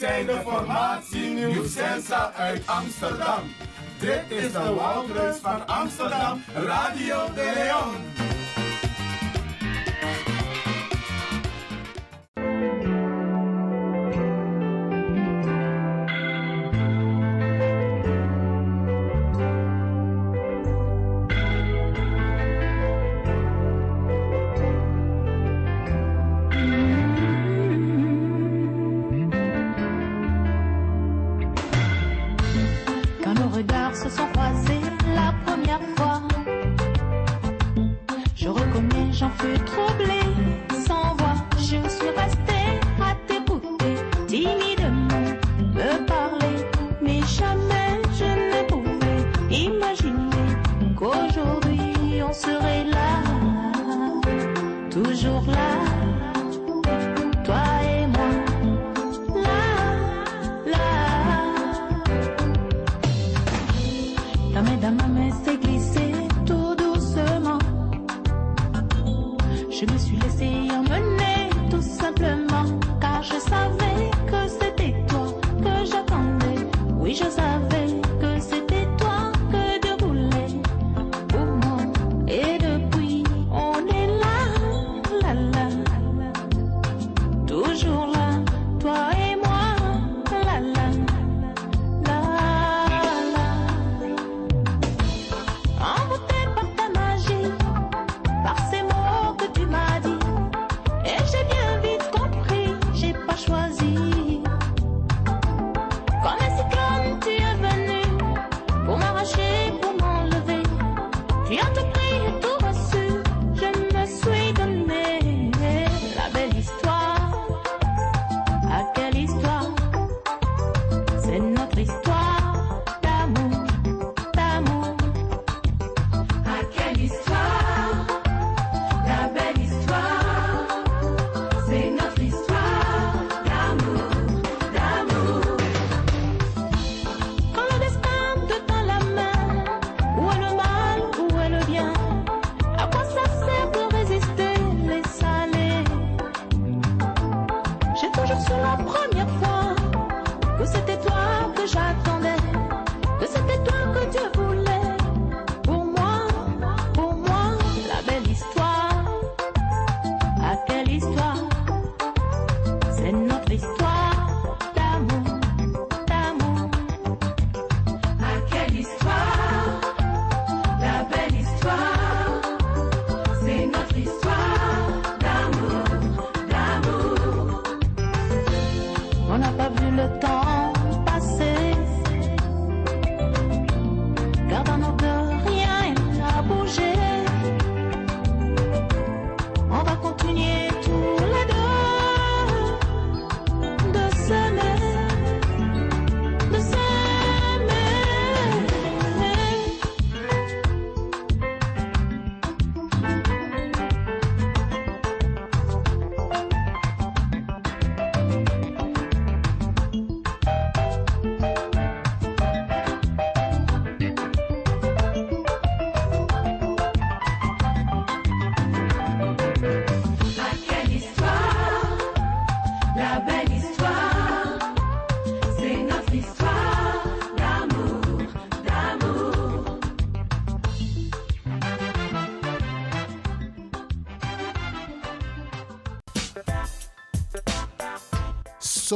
zijn 0.00 0.26
de 0.26 0.40
formatie 0.44 1.30
New 1.30 1.66
Sensa 1.66 2.32
uit 2.36 2.62
Amsterdam. 2.66 3.40
Dit 3.98 4.22
is 4.28 4.52
de 4.52 4.74
Woudreus 4.74 5.36
van 5.36 5.66
Amsterdam, 5.66 6.42
Radio 6.54 7.26
de 7.34 7.52
Leon. 7.54 8.09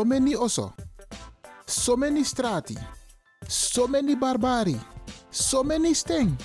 so 0.04 0.08
many 0.10 0.34
oso, 0.36 0.72
so 1.64 1.96
many 1.96 2.24
strati, 2.24 2.76
so 3.48 3.86
many 3.88 4.14
barbari, 4.14 4.78
so 5.30 5.62
many 5.62 5.94
sting. 5.94 6.36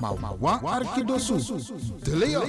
Maar 0.00 0.14
wa 0.38 0.60
arkidosu, 0.62 1.38
de 2.02 2.16
leon. 2.16 2.44